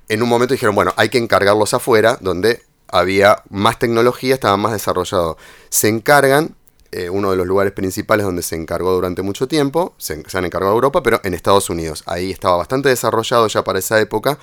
[0.09, 4.71] en un momento dijeron, bueno, hay que encargarlos afuera, donde había más tecnología, estaba más
[4.73, 5.37] desarrollado.
[5.69, 6.55] Se encargan,
[6.91, 10.45] eh, uno de los lugares principales donde se encargó durante mucho tiempo, se, se han
[10.45, 12.03] encargado a Europa, pero en Estados Unidos.
[12.05, 14.37] Ahí estaba bastante desarrollado ya para esa época.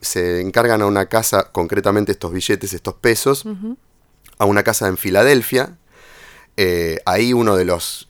[0.00, 3.44] Se encargan a una casa, concretamente estos billetes, estos pesos,
[4.38, 5.76] a una casa en Filadelfia.
[6.56, 8.08] Eh, ahí uno de los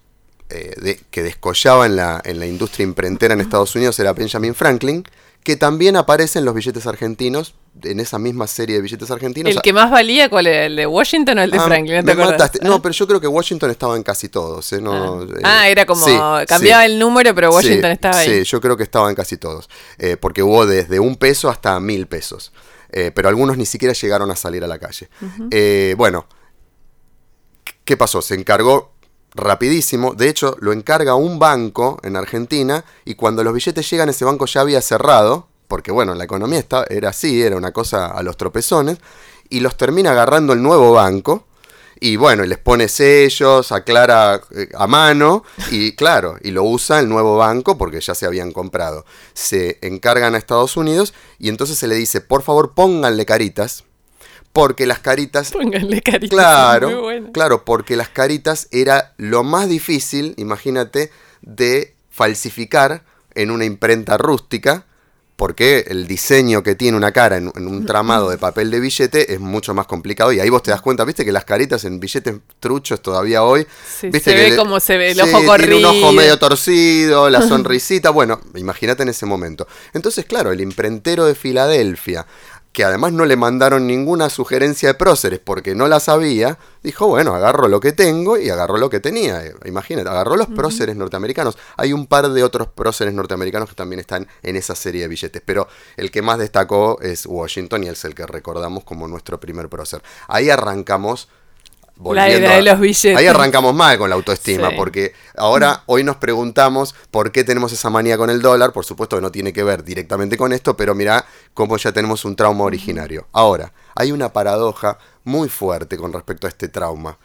[0.50, 4.54] eh, de- que descollaba en la, en la industria imprentera en Estados Unidos era Benjamin
[4.54, 5.02] Franklin,
[5.44, 9.54] que también aparece en los billetes argentinos, en esa misma serie de billetes argentinos.
[9.54, 10.64] ¿El que más valía cuál era?
[10.64, 11.96] ¿El de Washington o el de Ah, Franklin?
[11.96, 12.58] ¿No te mataste.
[12.62, 14.72] No, pero yo creo que Washington estaba en casi todos.
[14.72, 14.80] ¿eh?
[14.80, 16.04] No, eh, Ah, era como.
[16.04, 16.16] sí,
[16.48, 16.90] cambiaba sí.
[16.92, 18.38] el número, pero Washington Sí, estaba ahí.
[18.38, 19.68] Sí, yo creo que estaba en casi todos.
[19.98, 22.52] Eh, porque hubo desde un peso hasta mil pesos.
[22.90, 25.08] Pero algunos ni siquiera llegaron a salir a la calle.
[25.96, 26.26] Bueno,
[27.84, 28.22] ¿qué pasó?
[28.22, 28.93] Se encargó
[29.34, 30.14] rapidísimo.
[30.14, 34.46] De hecho, lo encarga un banco en Argentina y cuando los billetes llegan, ese banco
[34.46, 35.48] ya había cerrado.
[35.68, 38.98] Porque bueno, la economía está, era así, era una cosa a los tropezones.
[39.48, 41.46] Y los termina agarrando el nuevo banco.
[42.00, 45.44] Y bueno, y les pone sellos, aclara eh, a mano.
[45.70, 49.04] Y claro, y lo usa el nuevo banco porque ya se habían comprado.
[49.32, 53.84] Se encargan a Estados Unidos y entonces se le dice, por favor pónganle caritas.
[54.54, 56.30] Porque las caritas Pónganle caritas.
[56.30, 57.30] Claro, muy bueno.
[57.32, 61.10] claro, porque las caritas era lo más difícil, imagínate,
[61.42, 63.02] de falsificar
[63.34, 64.86] en una imprenta rústica,
[65.36, 69.34] porque el diseño que tiene una cara en, en un tramado de papel de billete
[69.34, 71.98] es mucho más complicado y ahí vos te das cuenta, viste que las caritas en
[71.98, 75.22] billetes truchos todavía hoy, Sí, viste se que ve le- como se ve el Sí,
[75.22, 75.90] ojo tiene un corrido.
[75.90, 79.66] ojo medio torcido, la sonrisita, bueno, imagínate en ese momento.
[79.92, 82.24] Entonces, claro, el imprentero de Filadelfia,
[82.74, 87.32] que además no le mandaron ninguna sugerencia de próceres porque no la sabía, dijo, bueno,
[87.36, 89.46] agarro lo que tengo y agarró lo que tenía.
[89.46, 91.56] Eh, Imagínate, agarró los próceres norteamericanos.
[91.76, 95.40] Hay un par de otros próceres norteamericanos que también están en esa serie de billetes,
[95.46, 99.68] pero el que más destacó es Washington y es el que recordamos como nuestro primer
[99.68, 100.02] prócer.
[100.26, 101.28] Ahí arrancamos...
[102.02, 103.16] La era a- de los billetes.
[103.16, 104.74] Ahí arrancamos mal con la autoestima, Sí.
[104.76, 108.72] porque ahora, hoy nos preguntamos por qué tenemos esa manía con el dólar.
[108.72, 112.24] Por supuesto que no tiene que ver directamente con esto, pero mirá cómo ya tenemos
[112.24, 113.28] un trauma originario.
[113.32, 117.18] Ahora, hay una paradoja muy fuerte con respecto a este trauma.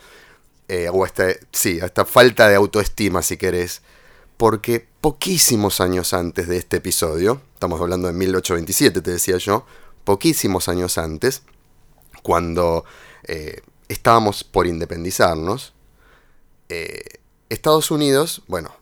[0.71, 3.81] eh, o a este, sí, a esta falta de autoestima, si querés.
[4.37, 9.65] Porque poquísimos años antes de este episodio, estamos hablando de 1827, te decía yo,
[10.03, 11.41] poquísimos años antes,
[12.21, 12.85] cuando
[13.23, 15.73] eh, estábamos por independizarnos,
[16.69, 17.01] eh,
[17.49, 18.73] Estados Unidos, bueno,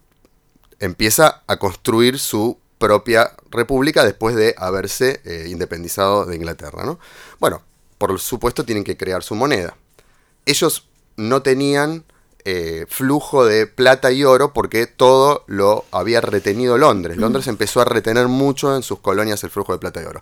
[0.79, 6.99] empieza a construir su propia república después de haberse eh, independizado de Inglaterra, ¿no?
[7.39, 7.63] Bueno,
[7.97, 9.75] por supuesto tienen que crear su moneda.
[10.45, 12.03] Ellos no tenían
[12.45, 17.17] eh, flujo de plata y oro porque todo lo había retenido Londres.
[17.17, 20.21] Londres empezó a retener mucho en sus colonias el flujo de plata y oro.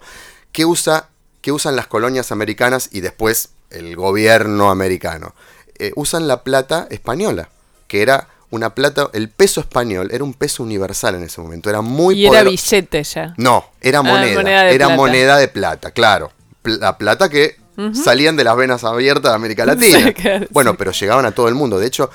[0.56, 1.10] ¿qué, usa,
[1.42, 5.34] qué usan las colonias americanas y después el gobierno americano?
[5.78, 7.50] Eh, usan la plata española,
[7.88, 11.82] que era una plata, el peso español era un peso universal en ese momento, era
[11.82, 13.34] muy Y era billete ya.
[13.38, 14.96] No, era Ah, moneda, era plata.
[14.96, 16.32] moneda de plata, claro.
[16.64, 17.58] La plata que
[17.94, 20.00] salían de las venas abiertas de América Latina.
[20.06, 20.76] Sí, claro, bueno, sí.
[20.80, 21.78] pero llegaban a todo el mundo.
[21.78, 22.10] De hecho,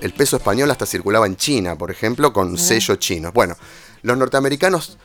[0.00, 3.30] el peso español hasta circulaba en China, por ejemplo, con sello chino.
[3.30, 3.56] Bueno,
[4.02, 4.98] los norteamericanos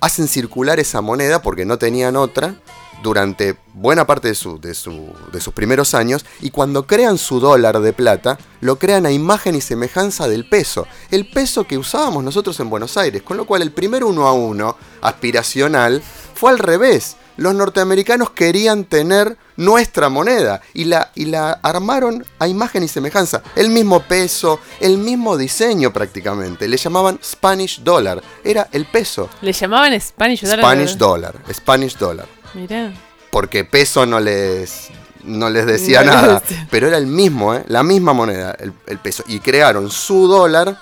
[0.00, 2.56] hacen circular esa moneda porque no tenían otra
[3.02, 7.40] durante buena parte de, su- de su- de sus primeros años y cuando crean su
[7.40, 12.24] dólar de plata, lo crean a imagen y semejanza del peso, el peso que usábamos
[12.24, 16.02] nosotros en Buenos Aires, con lo cual el primer uno a uno aspiracional
[16.34, 17.16] fue al revés.
[17.38, 23.42] Los norteamericanos querían tener nuestra moneda y la, y la armaron a imagen y semejanza.
[23.54, 26.66] El mismo peso, el mismo diseño prácticamente.
[26.66, 28.22] Le llamaban Spanish Dollar.
[28.42, 29.28] Era el peso.
[29.42, 30.58] Le llamaban Spanish Dollar.
[30.60, 31.34] Spanish Dollar.
[31.52, 32.26] Spanish Dollar.
[32.56, 32.92] Mirá.
[33.30, 34.88] Porque peso no les,
[35.24, 36.40] no les decía No les nada.
[36.40, 36.66] decía.
[36.70, 37.64] Pero era el mismo, ¿eh?
[37.68, 39.22] la misma moneda, el, el peso.
[39.26, 40.78] Y crearon su dólar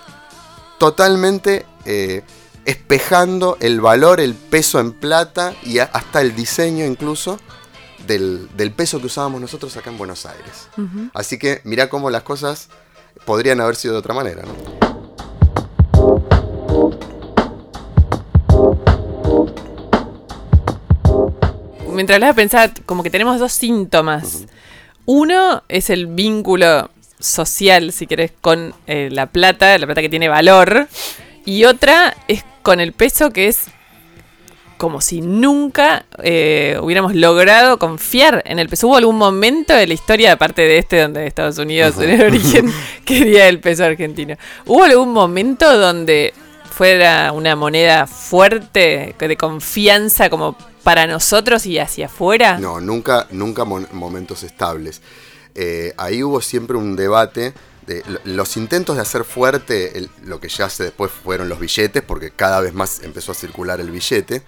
[0.79, 2.23] totalmente eh,
[2.65, 7.39] espejando el valor, el peso en plata y a- hasta el diseño incluso
[8.07, 10.69] del, del peso que usábamos nosotros acá en Buenos Aires.
[11.15, 12.69] Así que mirá cómo las cosas
[13.25, 15.04] podrían haber sido de otra manera, ¿no?
[21.95, 24.45] Mientras hablaba pensaba como que tenemos dos síntomas.
[25.07, 30.29] Uno es el vínculo social, si querés, con eh, la plata, la plata que tiene
[30.29, 30.89] valor.
[31.45, 33.69] Y otra es con el peso que es
[34.77, 38.89] como si nunca eh, hubiéramos logrado confiar en el peso.
[38.89, 42.73] ¿Hubo algún momento de la historia, aparte de este, donde Estados Unidos en el origen
[43.05, 44.37] quería el peso argentino?
[44.67, 46.35] ¿Hubo algún momento donde
[46.71, 52.59] fuera una moneda fuerte, de confianza como para nosotros y hacia afuera?
[52.59, 55.01] No, nunca, nunca mon- momentos estables.
[55.57, 57.55] Eh, ahí hubo siempre un debate
[57.87, 61.59] de lo- los intentos de hacer fuerte el- lo que ya se después fueron los
[61.59, 64.43] billetes, porque cada vez más empezó a circular el billete,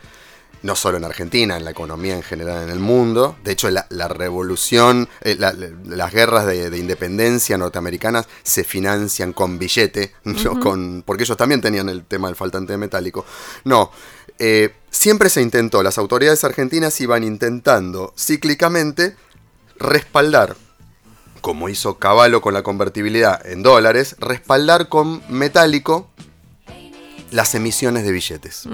[0.63, 3.37] no solo en Argentina, en la economía en general en el mundo.
[3.45, 8.65] De hecho, la, la revolución, eh, la- la- las guerras de, de independencia norteamericanas se
[8.65, 13.25] financian con billete, no con, porque ellos también tenían el tema del faltante metálico.
[13.65, 13.93] No,
[14.39, 19.17] eh, siempre se intentó, las autoridades argentinas iban intentando cíclicamente
[19.79, 20.57] respaldar,
[21.41, 26.11] como hizo Caballo con la convertibilidad en dólares, respaldar con metálico
[27.31, 28.69] las emisiones de billetes.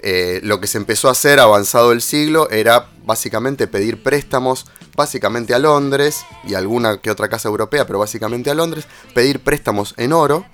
[0.00, 5.54] Eh, lo que se empezó a hacer avanzado el siglo era básicamente pedir préstamos, básicamente
[5.54, 10.12] a Londres y alguna que otra casa europea, pero básicamente a Londres, pedir préstamos en
[10.12, 10.44] oro,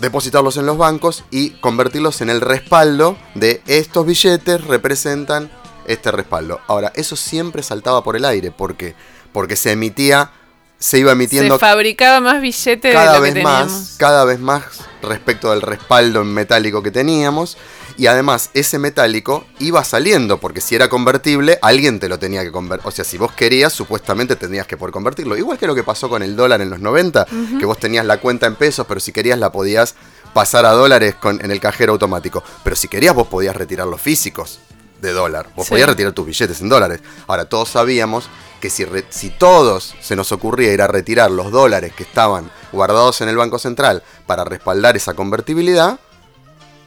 [0.00, 5.50] depositarlos en los bancos y convertirlos en el respaldo de estos billetes representan
[5.86, 6.60] este respaldo.
[6.66, 8.94] Ahora, eso siempre saltaba por el aire, ¿por qué?
[9.32, 10.30] Porque se emitía,
[10.78, 14.40] se iba emitiendo Se fabricaba más billetes de cada lo que vez más, cada vez
[14.40, 14.64] más
[15.02, 17.56] respecto del respaldo en metálico que teníamos.
[18.00, 22.50] Y además, ese metálico iba saliendo, porque si era convertible, alguien te lo tenía que
[22.50, 22.88] convertir.
[22.88, 25.36] O sea, si vos querías, supuestamente tenías que poder convertirlo.
[25.36, 27.26] Igual que lo que pasó con el dólar en los 90,
[27.58, 29.96] que vos tenías la cuenta en pesos, pero si querías la podías
[30.32, 32.42] pasar a dólares con, en el cajero automático.
[32.64, 34.60] Pero si querías, vos podías retirar los físicos
[35.02, 35.48] de dólar.
[35.54, 35.70] Vos Sí.
[35.72, 37.00] podías retirar tus billetes en dólares.
[37.26, 38.30] Ahora, todos sabíamos
[38.62, 42.50] que si, re- si todos se nos ocurría ir a retirar los dólares que estaban
[42.72, 45.98] guardados en el Banco Central para respaldar esa convertibilidad,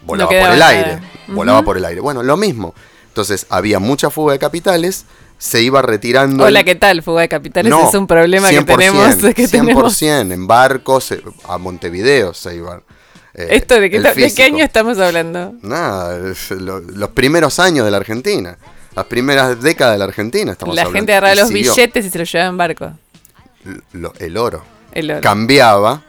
[0.05, 0.99] volaba por el aire.
[1.27, 2.01] Volaba por el aire.
[2.01, 2.73] Bueno, lo mismo.
[3.07, 5.05] Entonces, había mucha fuga de capitales,
[5.37, 6.43] se iba retirando...
[6.45, 7.03] Hola, el- ¿qué tal?
[7.03, 9.15] Fuga de capitales No, es un problema que 100%, tenemos.
[9.35, 10.01] Que 100%, tenemos.
[10.01, 11.13] en barcos,
[11.47, 12.81] a Montevideo se iban.
[13.35, 15.53] eh, ¿Esto de qué, de qué año estamos hablando?
[15.61, 16.17] Nada,
[16.59, 18.57] lo- los primeros años de la Argentina.
[18.95, 20.97] Las primeras décadas de la Argentina estamos La hablando.
[20.97, 21.73] gente agarraba los siguió.
[21.73, 22.91] billetes y se los llevaba en barco.
[23.93, 24.63] Lo- el oro.
[24.91, 25.21] El oro.
[25.21, 26.03] Cambiaba.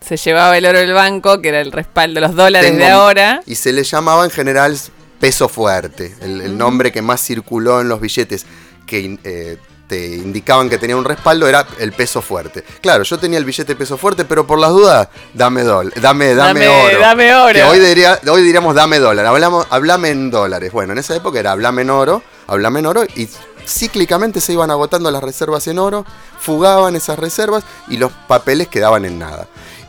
[0.00, 3.40] Se llevaba el oro del banco, que era el respaldo, los dólares Tengo- de ahora.
[3.46, 4.76] Y se le llamaba en general
[5.20, 6.14] peso fuerte.
[6.20, 8.46] El, el nombre que más circuló en los billetes
[8.86, 9.56] que eh,
[9.88, 12.62] te indicaban que tenía un respaldo era el peso fuerte.
[12.80, 16.60] Claro, yo tenía el billete peso fuerte, pero por las dudas, dame dólar, dame, dame,
[16.66, 17.00] Dame- oro.
[17.00, 17.54] dame oro.
[17.54, 19.26] Que hoy, diría, hoy diríamos dame dólar.
[19.26, 20.72] Hablamos, hablame en dólares.
[20.72, 23.28] Bueno, en esa época era hablame en oro, hablame en oro y
[23.66, 26.04] cíclicamente se iban agotando las reservas en oro,
[26.38, 29.46] fugaban esas reservas y los papeles quedaban en nada.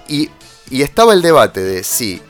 [0.09, 0.29] Y,
[0.69, 2.21] y estaba el debate de si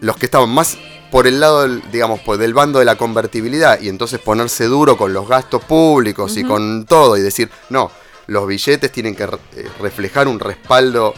[0.00, 0.76] los que estaban más
[1.12, 4.96] por el lado, del, digamos, por del bando de la convertibilidad y entonces ponerse duro
[4.96, 7.90] con los gastos públicos y con todo y decir, no,
[8.28, 11.12] los billetes tienen que re- eh, reflejar un respaldo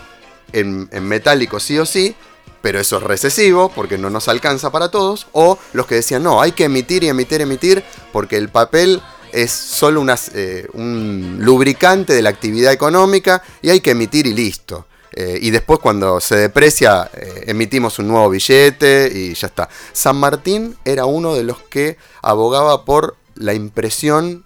[0.52, 2.16] en, en metálico sí o sí,
[2.60, 6.42] pero eso es recesivo porque no nos alcanza para todos, o los que decían, no,
[6.42, 9.00] hay que emitir y emitir, emitir, porque el papel
[9.32, 14.86] es solo eh, un lubricante de la actividad económica y hay que emitir y listo.
[15.16, 19.68] Eh, y después cuando se deprecia, eh, emitimos un nuevo billete y ya está.
[19.92, 24.44] San Martín era uno de los que abogaba por la impresión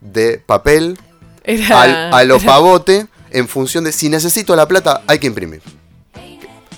[0.00, 0.98] de papel
[1.42, 5.62] Era- al- a lo pavote en función de si necesito la plata, hay que imprimir.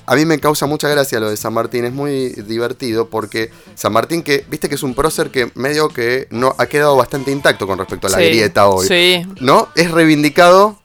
[0.06, 3.92] A mí me causa mucha gracia lo de San Martín, es muy divertido porque San
[3.92, 7.66] Martín, que viste que es un prócer que medio que no ha quedado bastante intacto
[7.68, 8.88] con respecto a la Sí, grieta hoy.
[8.88, 9.24] sí.
[9.40, 9.68] ¿No?
[9.76, 10.80] Es reivindicado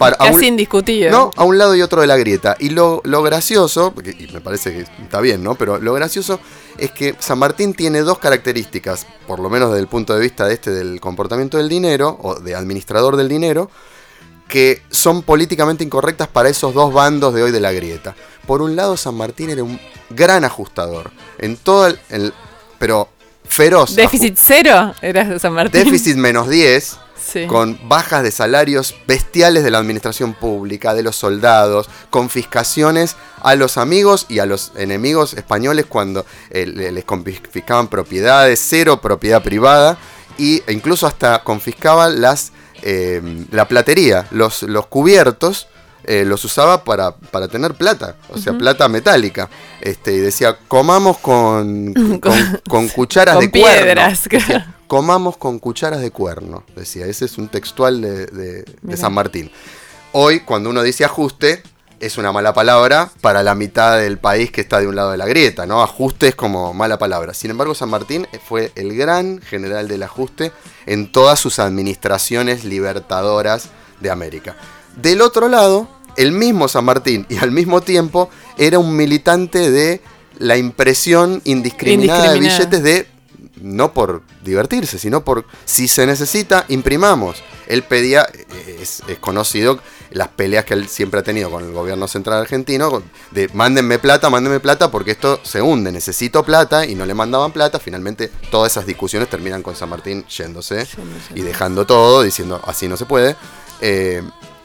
[0.00, 1.10] para a un- indiscutido.
[1.12, 2.56] no, a un lado y otro de la grieta.
[2.58, 5.54] Y lo, lo gracioso, porque- y me parece que está bien, ¿no?
[5.54, 6.40] Pero lo gracioso
[6.78, 10.46] es que San Martín tiene dos características, por lo menos desde el punto de vista
[10.46, 13.70] de este del comportamiento del dinero, o de administrador del dinero,
[14.48, 18.16] que son políticamente incorrectas para esos dos bandos de hoy de la grieta.
[18.46, 19.78] Por un lado, San Martín era un
[20.08, 21.10] gran ajustador.
[21.38, 22.00] En todo el.
[22.08, 22.32] el-
[22.78, 23.08] pero
[23.44, 23.94] feroz.
[23.94, 25.84] Déficit cero era San Martín.
[25.84, 26.96] Déficit menos 10,
[27.32, 27.46] Sí.
[27.46, 33.76] con bajas de salarios bestiales de la administración pública, de los soldados, confiscaciones a los
[33.76, 39.98] amigos y a los enemigos españoles cuando eh, le- les confiscaban propiedades, cero propiedad privada,
[40.38, 42.52] y, e incluso hasta confiscaban las,
[42.82, 43.20] eh,
[43.50, 45.66] la platería, los, los cubiertos.
[46.04, 49.50] eh, los usaba para, para tener plata, o sea, plata metálica.
[49.82, 53.82] Este, y decía, comamos con, con, con cucharas Con de cuerno.
[53.84, 57.06] piedras, Decía, comamos con cucharas de cuerno, decía.
[57.06, 58.96] Ese es un textual de, de- de.
[58.96, 59.48] San Martín.
[60.10, 61.62] Hoy, cuando uno dice ajuste,
[62.00, 65.16] es una mala palabra para la mitad del país que está de un lado de
[65.16, 65.80] la grieta, ¿no?
[65.80, 67.34] Ajuste es como mala palabra.
[67.34, 70.50] Sin embargo, San Martín fue el gran general del ajuste
[70.86, 73.68] en todas sus administraciones libertadoras
[74.00, 74.56] de América.
[74.96, 75.86] Del otro lado,
[76.16, 78.28] el mismo San Martín y al mismo tiempo
[78.58, 80.00] era un militante de
[80.38, 82.58] la impresión indiscriminada, de Indiscriminada.
[82.58, 83.19] billetes de
[83.60, 87.42] no por divertirse, sino por si se necesita, imprimamos.
[87.66, 89.78] Él pedía, eh, es, es conocido
[90.10, 93.00] las peleas que él siempre ha tenido con el gobierno central argentino,
[93.30, 97.52] de mándenme plata, mándenme plata, porque esto se hunde, necesito plata, y no le mandaban
[97.52, 97.78] plata.
[97.78, 100.86] Finalmente, todas esas discusiones terminan con San Martín yéndose
[101.34, 103.36] y dejando todo, diciendo así no se puede.
[103.80, 104.22] Eh,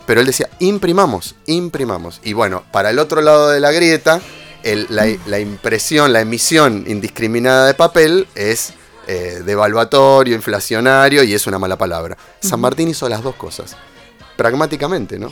[0.07, 2.21] pero él decía, imprimamos, imprimamos.
[2.23, 4.21] Y bueno, para el otro lado de la grieta,
[4.63, 8.73] el- la, la impresión, la emisión indiscriminada de papel es
[9.08, 12.18] eh, devaluatorio, inflacionario y es una mala palabra.
[12.39, 13.76] San Martín hizo las dos cosas.
[14.36, 15.32] Pragmáticamente, ¿no?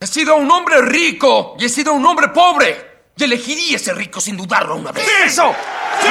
[0.00, 2.94] He sido un hombre rico y he sido un hombre pobre.
[3.16, 5.06] Y elegiría ser rico sin dudarlo una vez.
[5.24, 5.54] ¡Eso!
[6.02, 6.08] ¡Sí!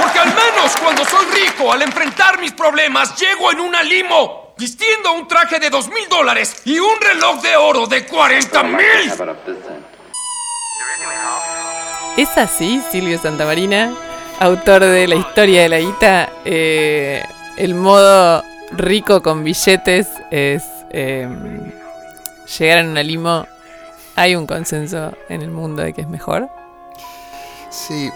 [0.00, 5.12] Porque al menos cuando soy rico, al enfrentar mis problemas, llego en una limo, vistiendo
[5.12, 9.12] un traje de dos mil dólares y un reloj de oro de 40 mil.
[12.16, 13.94] Es así, Silvio Santamarina,
[14.42, 16.28] autor de La historia de la guita.
[16.44, 17.22] eh,
[17.56, 21.28] el modo rico con billetes es eh,
[22.58, 23.46] llegar en una limo.
[24.16, 26.48] ¿Hay un consenso en el mundo de que es mejor?
[27.70, 28.10] Sí,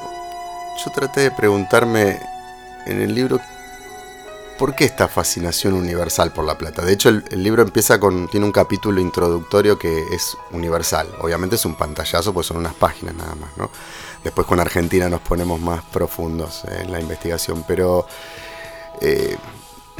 [0.85, 2.18] yo traté de preguntarme
[2.87, 3.41] en el libro
[4.59, 6.83] por qué esta fascinación universal por la plata.
[6.85, 8.29] De hecho, el, libro empieza con.
[8.29, 11.09] tiene un capítulo introductorio que es universal.
[11.21, 13.71] Obviamente es un pantallazo, pues son unas páginas nada más, ¿no?
[14.25, 17.65] Después con Argentina nos ponemos más profundos en la investigación.
[17.67, 18.07] Pero
[19.01, 19.37] eh,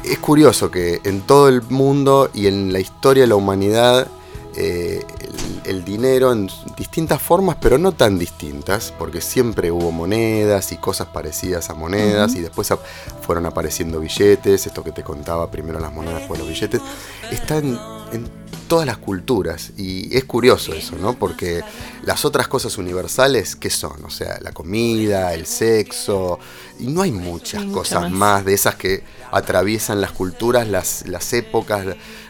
[0.03, 4.09] es curioso que en todo el mundo y en la historia de la humanidad
[4.57, 5.05] eh,
[5.65, 10.77] el, el dinero en distintas formas, pero no tan distintas, porque siempre hubo monedas y
[10.77, 12.73] cosas parecidas a monedas, y después
[13.23, 16.81] fueron apareciendo billetes, esto que te contaba, primero las monedas, después los billetes,
[17.31, 17.79] están
[18.13, 18.29] en
[18.69, 21.15] todas las culturas, y es curioso eso, ¿no?
[21.15, 21.63] Porque
[22.03, 24.05] las otras cosas universales, ¿qué son?
[24.05, 26.39] O sea, la comida, el sexo,
[26.81, 28.13] y no hay muchas Hay cosas más.
[28.13, 31.85] más de esas que atraviesan las culturas, las, las épocas,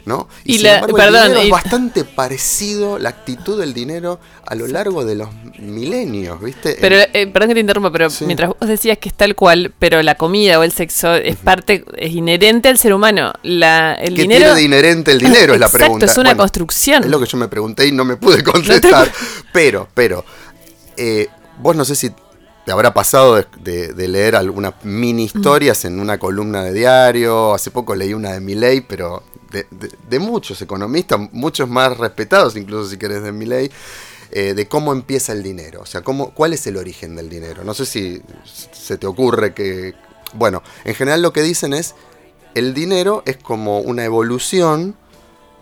[0.07, 0.28] ¿no?
[0.44, 4.66] Y sin la- embargo, el es y- bastante parecido, la actitud del dinero a lo
[4.68, 5.28] largo de los
[5.59, 6.78] milenios, ¿viste?
[6.80, 10.00] Pero, eh, perdón que te interrumpa, pero mientras vos decías que es tal cual, pero
[10.02, 13.32] la comida o el sexo es parte, es inherente al ser humano.
[13.42, 14.44] La, el ¿Qué dinero.
[14.44, 15.54] tiene de inherente el dinero?
[15.54, 16.07] es la Exacto, pregunta.
[16.07, 17.04] es una Bueno, construcción.
[17.04, 19.11] Es lo que yo me pregunté y no me pude contestar.
[19.52, 20.24] Pero, pero,
[20.96, 21.26] eh,
[21.61, 22.11] vos no sé si
[22.66, 27.54] te habrá pasado de, de- de leer algunas mini historias en una columna de diario.
[27.54, 32.56] Hace poco leí una de Milley, pero de, de- de muchos economistas, muchos más respetados,
[32.56, 33.70] incluso si querés de Milley,
[34.32, 35.80] eh, de cómo empieza el dinero.
[35.80, 37.62] O sea, cómo, cuál es el origen del dinero.
[37.64, 38.20] No sé si
[38.72, 39.94] se te ocurre que...
[40.34, 41.94] Bueno, en general lo que dicen es,
[42.56, 44.96] el dinero es como una evolución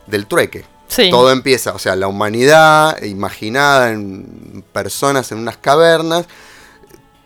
[0.07, 0.64] del trueque.
[0.88, 1.11] Sí.
[1.11, 6.26] Todo empieza, o sea, la humanidad imaginada en personas en unas cavernas,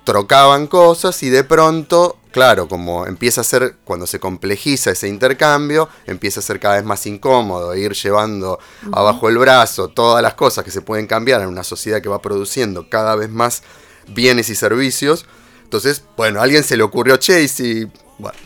[0.09, 5.91] trocaban cosas y de pronto, claro, como empieza a ser, cuando se complejiza ese intercambio,
[6.07, 8.59] empieza a ser cada vez más incómodo, ir llevando
[8.91, 12.23] abajo el brazo todas las cosas que se pueden cambiar en una sociedad que va
[12.23, 13.63] produciendo cada vez más
[14.07, 15.27] bienes y servicios.
[15.65, 18.39] Entonces, bueno, a alguien se le ocurrió Chase y, bueno.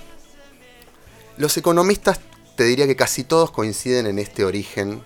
[1.36, 2.18] Los economistas
[2.56, 5.04] te diría que casi todos coinciden en este origen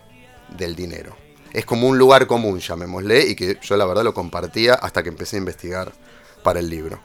[0.57, 1.14] del dinero.
[1.52, 5.11] Es como un lugar común, llamémosle, y que yo la verdad lo compartía hasta que
[5.11, 5.92] empecé a investigar
[6.43, 7.01] para el libro.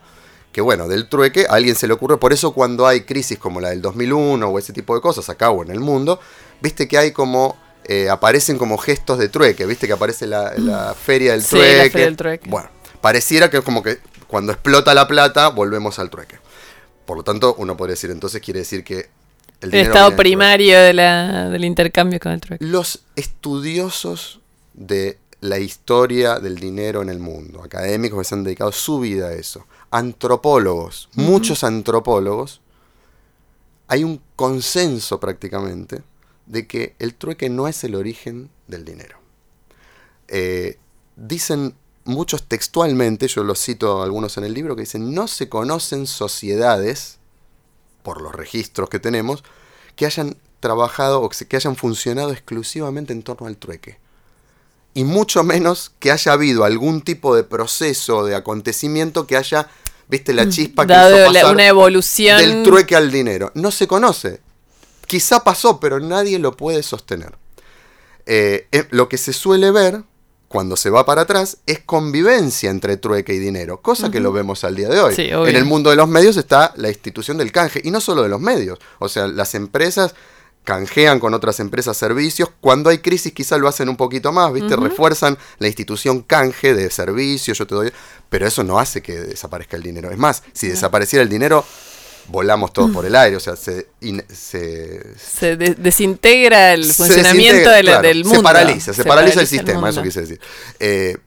[0.51, 3.61] Que bueno, del trueque a alguien se le ocurre, por eso cuando hay crisis como
[3.61, 6.19] la del 2001 o ese tipo de cosas acá o en el mundo,
[6.61, 10.93] viste que hay como, eh, aparecen como gestos de trueque, viste que aparece la, la
[10.93, 11.89] feria del Sí, la trueque.
[11.91, 12.49] feria del trueque.
[12.49, 12.69] Bueno,
[12.99, 16.35] pareciera que es como que cuando explota la plata volvemos al trueque.
[17.05, 19.09] Por lo tanto, uno podría decir, entonces quiere decir que
[19.61, 22.65] el, El estado primario de la, del intercambio con el trueque.
[22.65, 24.39] Los estudiosos
[24.73, 29.27] de la historia del dinero en el mundo, académicos que se han dedicado su vida
[29.27, 32.61] a eso, antropólogos, muchos antropólogos,
[33.87, 36.03] hay un consenso prácticamente
[36.45, 39.17] de que el trueque no es el origen del dinero.
[40.27, 40.77] Eh,
[41.15, 41.75] dicen
[42.05, 47.17] muchos textualmente, yo los cito algunos en el libro, que dicen, no se conocen sociedades,
[48.03, 49.43] por los registros que tenemos,
[49.95, 53.99] que hayan trabajado o que hayan funcionado exclusivamente en torno al trueque.
[54.93, 59.67] Y mucho menos que haya habido algún tipo de proceso, de acontecimiento que haya,
[60.07, 62.37] viste, la chispa que Dado hizo pasar una evolución.
[62.37, 63.51] del trueque al dinero.
[63.55, 64.41] No se conoce.
[65.07, 67.37] Quizá pasó, pero nadie lo puede sostener.
[68.25, 70.03] Eh, eh, lo que se suele ver
[70.51, 74.65] cuando se va para atrás es convivencia entre trueque y dinero, cosa que lo vemos
[74.65, 75.15] al día de hoy.
[75.15, 78.21] Sí, en el mundo de los medios está la institución del canje, y no solo
[78.21, 80.13] de los medios, o sea, las empresas
[80.63, 84.75] canjean con otras empresas servicios, cuando hay crisis quizá lo hacen un poquito más, ¿viste?
[84.75, 87.91] Refuerzan la institución canje de servicios, yo te doy,
[88.29, 90.11] pero eso no hace que desaparezca el dinero.
[90.11, 91.65] Es más, si desapareciera el dinero,
[92.27, 97.57] volamos todos por el aire, o sea, se, in- se, Se de- desintegra el funcionamiento
[97.69, 98.37] desintegra, de la- claro, del mundo.
[98.37, 100.39] Se paraliza, se, paraliza, el sistema, eso quise decir.
[100.79, 101.17] Eh,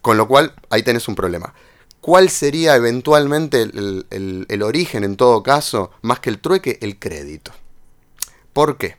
[0.00, 1.52] con lo cual, ahí tenés un problema.
[2.00, 6.78] ¿Cuál sería eventualmente el, el- el origen, en todo caso, más que el trueque?
[6.80, 7.52] El crédito.
[8.58, 8.96] ¿Por qué?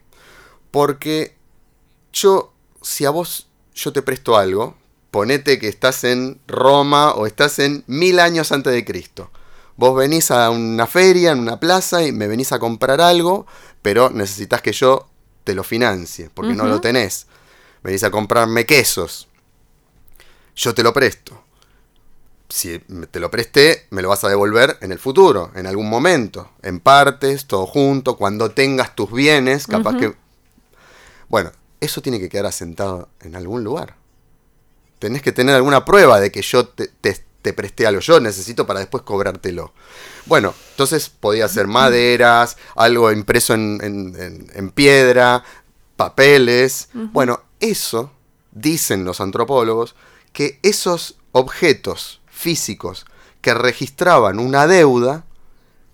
[0.71, 1.35] Porque
[2.13, 4.77] yo, si a vos yo te presto algo,
[5.11, 9.31] ponete que estás en Roma o estás en mil años antes de Cristo.
[9.75, 13.47] Vos venís a una feria, en una plaza, y me venís a comprar algo,
[13.81, 15.09] pero necesitas que yo
[15.43, 17.27] te lo financie, porque no lo tenés.
[17.83, 19.27] Venís a comprarme quesos.
[20.55, 21.38] Yo te lo presto.
[22.49, 22.79] Si
[23.11, 26.79] te lo presté, me lo vas a devolver en el futuro, en algún momento, en
[26.79, 30.15] partes, todo junto, cuando tengas tus bienes, capaz que...
[31.27, 33.95] Bueno, eso tiene que quedar asentado en algún lugar.
[34.97, 38.65] Tenés que tener alguna prueba de que yo te, te- te presté algo, yo necesito
[38.65, 39.71] para después cobrártelo.
[40.25, 45.43] Bueno, entonces podía ser maderas, algo impreso en, en- en- en piedra,
[45.95, 46.89] papeles.
[47.13, 48.11] Bueno, eso,
[48.51, 49.95] dicen los antropólogos,
[50.33, 53.05] que esos objetos físicos
[53.41, 55.23] que registraban una deuda,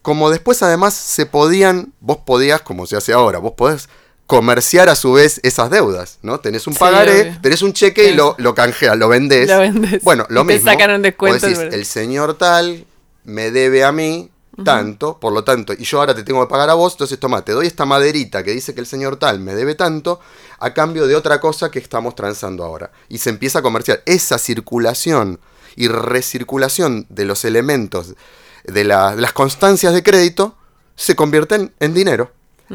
[0.02, 3.90] como después además se podían, vos podías, como se hace ahora, vos podés
[4.28, 6.40] comerciar a su vez esas deudas, ¿no?
[6.40, 7.40] Tenés un Sí, pagaré, obvio.
[7.42, 9.48] tenés un cheque y lo, lo canjeas, lo vendés.
[9.48, 10.04] Lo vendés.
[10.04, 10.72] Bueno, lo Y te mismo.
[10.72, 12.86] sacan un descuento, decís, el señor tal
[13.24, 14.30] me debe a mí
[14.64, 17.44] tanto, por lo tanto, y yo ahora te tengo que pagar a vos, entonces toma,
[17.44, 20.22] te doy esta maderita que dice que el señor tal me debe tanto,
[20.60, 22.90] a cambio de otra cosa que estamos transando ahora.
[23.10, 24.02] Y se empieza a comerciar.
[24.06, 25.40] Esa circulación
[25.76, 28.16] y recirculación de los elementos,
[28.64, 30.56] de, la- de las constancias de crédito,
[30.96, 32.32] se convierten en dinero.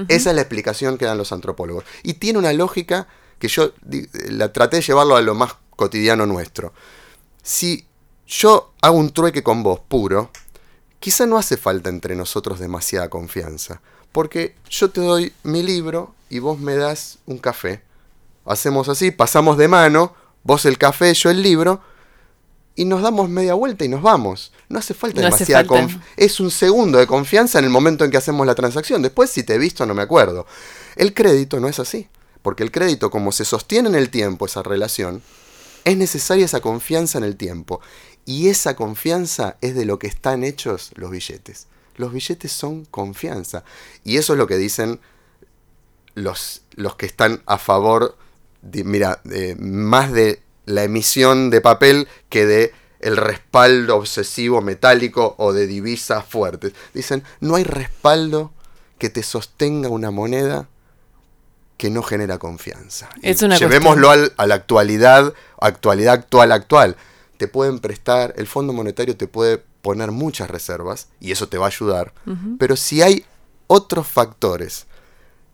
[0.08, 1.84] Esa es la explicación que dan los antropólogos.
[2.04, 3.08] Y tiene una lógica
[3.40, 3.72] que yo
[4.28, 6.72] la traté de llevarlo a lo más cotidiano nuestro.
[7.42, 7.86] Si
[8.28, 10.30] yo hago un trueque con vos puro,
[11.00, 13.80] quizá no hace falta entre nosotros demasiada confianza.
[14.12, 17.82] Porque yo te doy mi libro y vos me das un café.
[18.44, 21.80] Hacemos así, pasamos de mano, vos el café, yo el libro,
[22.80, 24.52] y nos damos media vuelta y nos vamos.
[24.70, 26.06] No hace falta No demasiada confianza.
[26.16, 29.02] Es un segundo de confianza en el momento en que hacemos la transacción.
[29.02, 30.46] Después, si te he visto, no me acuerdo.
[30.96, 32.08] El crédito no es así.
[32.40, 35.22] Porque el crédito, como se sostiene en el tiempo esa relación,
[35.84, 37.82] es necesaria esa confianza en el tiempo.
[38.24, 41.66] Y esa confianza es de lo que están hechos los billetes.
[41.96, 43.62] Los billetes son confianza.
[44.04, 45.00] Y eso es lo que dicen
[46.14, 48.16] los, los que están a favor,
[48.62, 50.40] de, mira, de- más de
[50.70, 56.72] la emisión de papel que de el respaldo obsesivo metálico o de divisas fuertes.
[56.92, 58.52] Dicen, no hay respaldo
[58.98, 60.68] que te sostenga una moneda
[61.78, 63.08] que no genera confianza.
[63.22, 66.96] Es una Llevémoslo al- a la actualidad, actualidad actual, actual.
[67.38, 71.64] Te pueden prestar, el Fondo Monetario te puede poner muchas reservas y eso te va
[71.64, 72.12] a ayudar.
[72.58, 73.24] Pero si hay
[73.66, 74.84] otros factores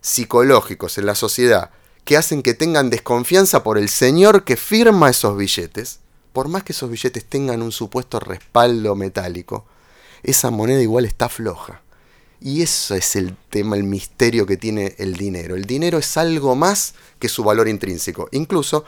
[0.01, 1.69] psicológicos en la sociedad
[2.07, 5.99] que hacen que tengan desconfianza por el señor que firma esos billetes,
[6.31, 9.65] por más que esos billetes tengan un supuesto respaldo metálico,
[10.23, 11.81] esa moneda igual está floja.
[12.39, 15.55] Y eso es el tema, el misterio que tiene el dinero.
[15.55, 18.29] El dinero es algo más que su valor intrínseco.
[18.31, 18.85] Incluso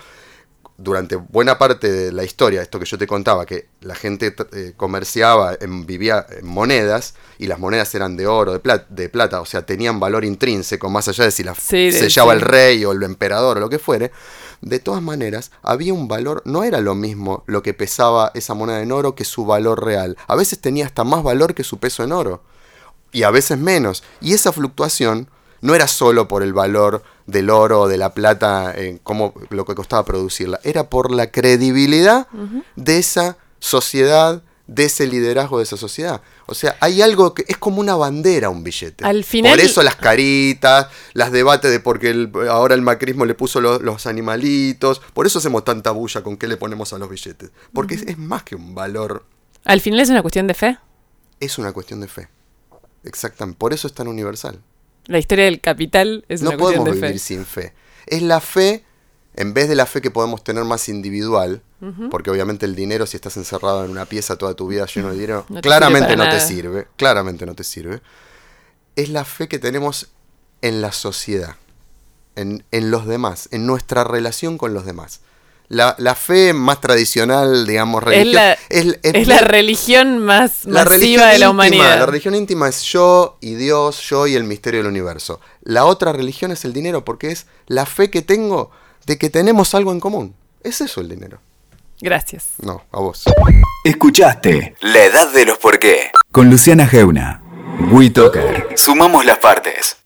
[0.82, 4.73] durante buena parte de la historia, esto que yo te contaba, que la gente eh,
[4.77, 9.41] comerciaba, en- vivía en monedas, y las monedas eran de oro, de plata, de plata,
[9.41, 12.38] o sea, tenían valor intrínseco, más allá de si las Sí, sellaba sí.
[12.39, 14.11] el rey o el emperador o lo que fuere,
[14.61, 18.82] de todas maneras, había un valor, no era lo mismo lo que pesaba esa moneda
[18.82, 20.15] en oro que su valor real.
[20.27, 22.41] A veces tenía hasta más valor que su peso en oro,
[23.11, 24.03] y a veces menos.
[24.21, 25.30] Y esa fluctuación
[25.62, 29.76] no era solo por el valor del oro o de la plata, cómo, lo que
[29.76, 32.28] costaba producirla, era por la credibilidad
[32.76, 36.22] de esa sociedad, de ese liderazgo de esa sociedad.
[36.45, 39.03] O sea, hay algo que es como una bandera un billete.
[39.03, 43.34] Al final- Por eso las caritas, las debates de porque el- ahora el macrismo le
[43.36, 47.10] puso lo- los animalitos, por eso hacemos tanta bulla con qué le ponemos a los
[47.10, 47.49] billetes.
[47.74, 49.26] Porque es, es más que un valor,
[49.66, 50.78] Al final es una cuestión de fe.
[51.39, 52.30] es una cuestión de fe.
[53.03, 54.60] Exactamente, por eso es tan universal.
[55.10, 57.26] La historia del capital es no una cuestión podemos de vivir fe.
[57.26, 57.74] sin fe.
[58.05, 58.86] Es la fe,
[59.34, 61.64] en vez de la fe que podemos tener más individual,
[62.12, 65.16] porque obviamente el dinero, si estás encerrado en una pieza toda tu vida lleno de
[65.16, 68.01] dinero, No claramente no te sirve, claramente no te sirve.
[68.95, 70.10] Es la fe que tenemos
[70.62, 71.55] en la sociedad,
[72.36, 75.22] en, en los demás, en nuestra relación con los demás.
[75.70, 80.95] La, la fe más tradicional, digamos, Es religiosa, la, es la religión más la masiva
[80.95, 81.99] religión de la íntima, humanidad.
[81.99, 85.39] La religión íntima es yo y Dios, yo y el misterio del universo.
[85.61, 88.72] La otra religión es el dinero, porque es la fe que tengo
[89.05, 90.36] de que tenemos algo en común.
[90.63, 91.39] Es eso el dinero.
[92.01, 92.47] Gracias.
[92.59, 93.24] No, a vos.
[93.84, 97.41] Escuchaste La Edad de los Por qué con Luciana Geuna.
[97.91, 98.70] WeToker.
[98.76, 99.99] Sumamos las partes.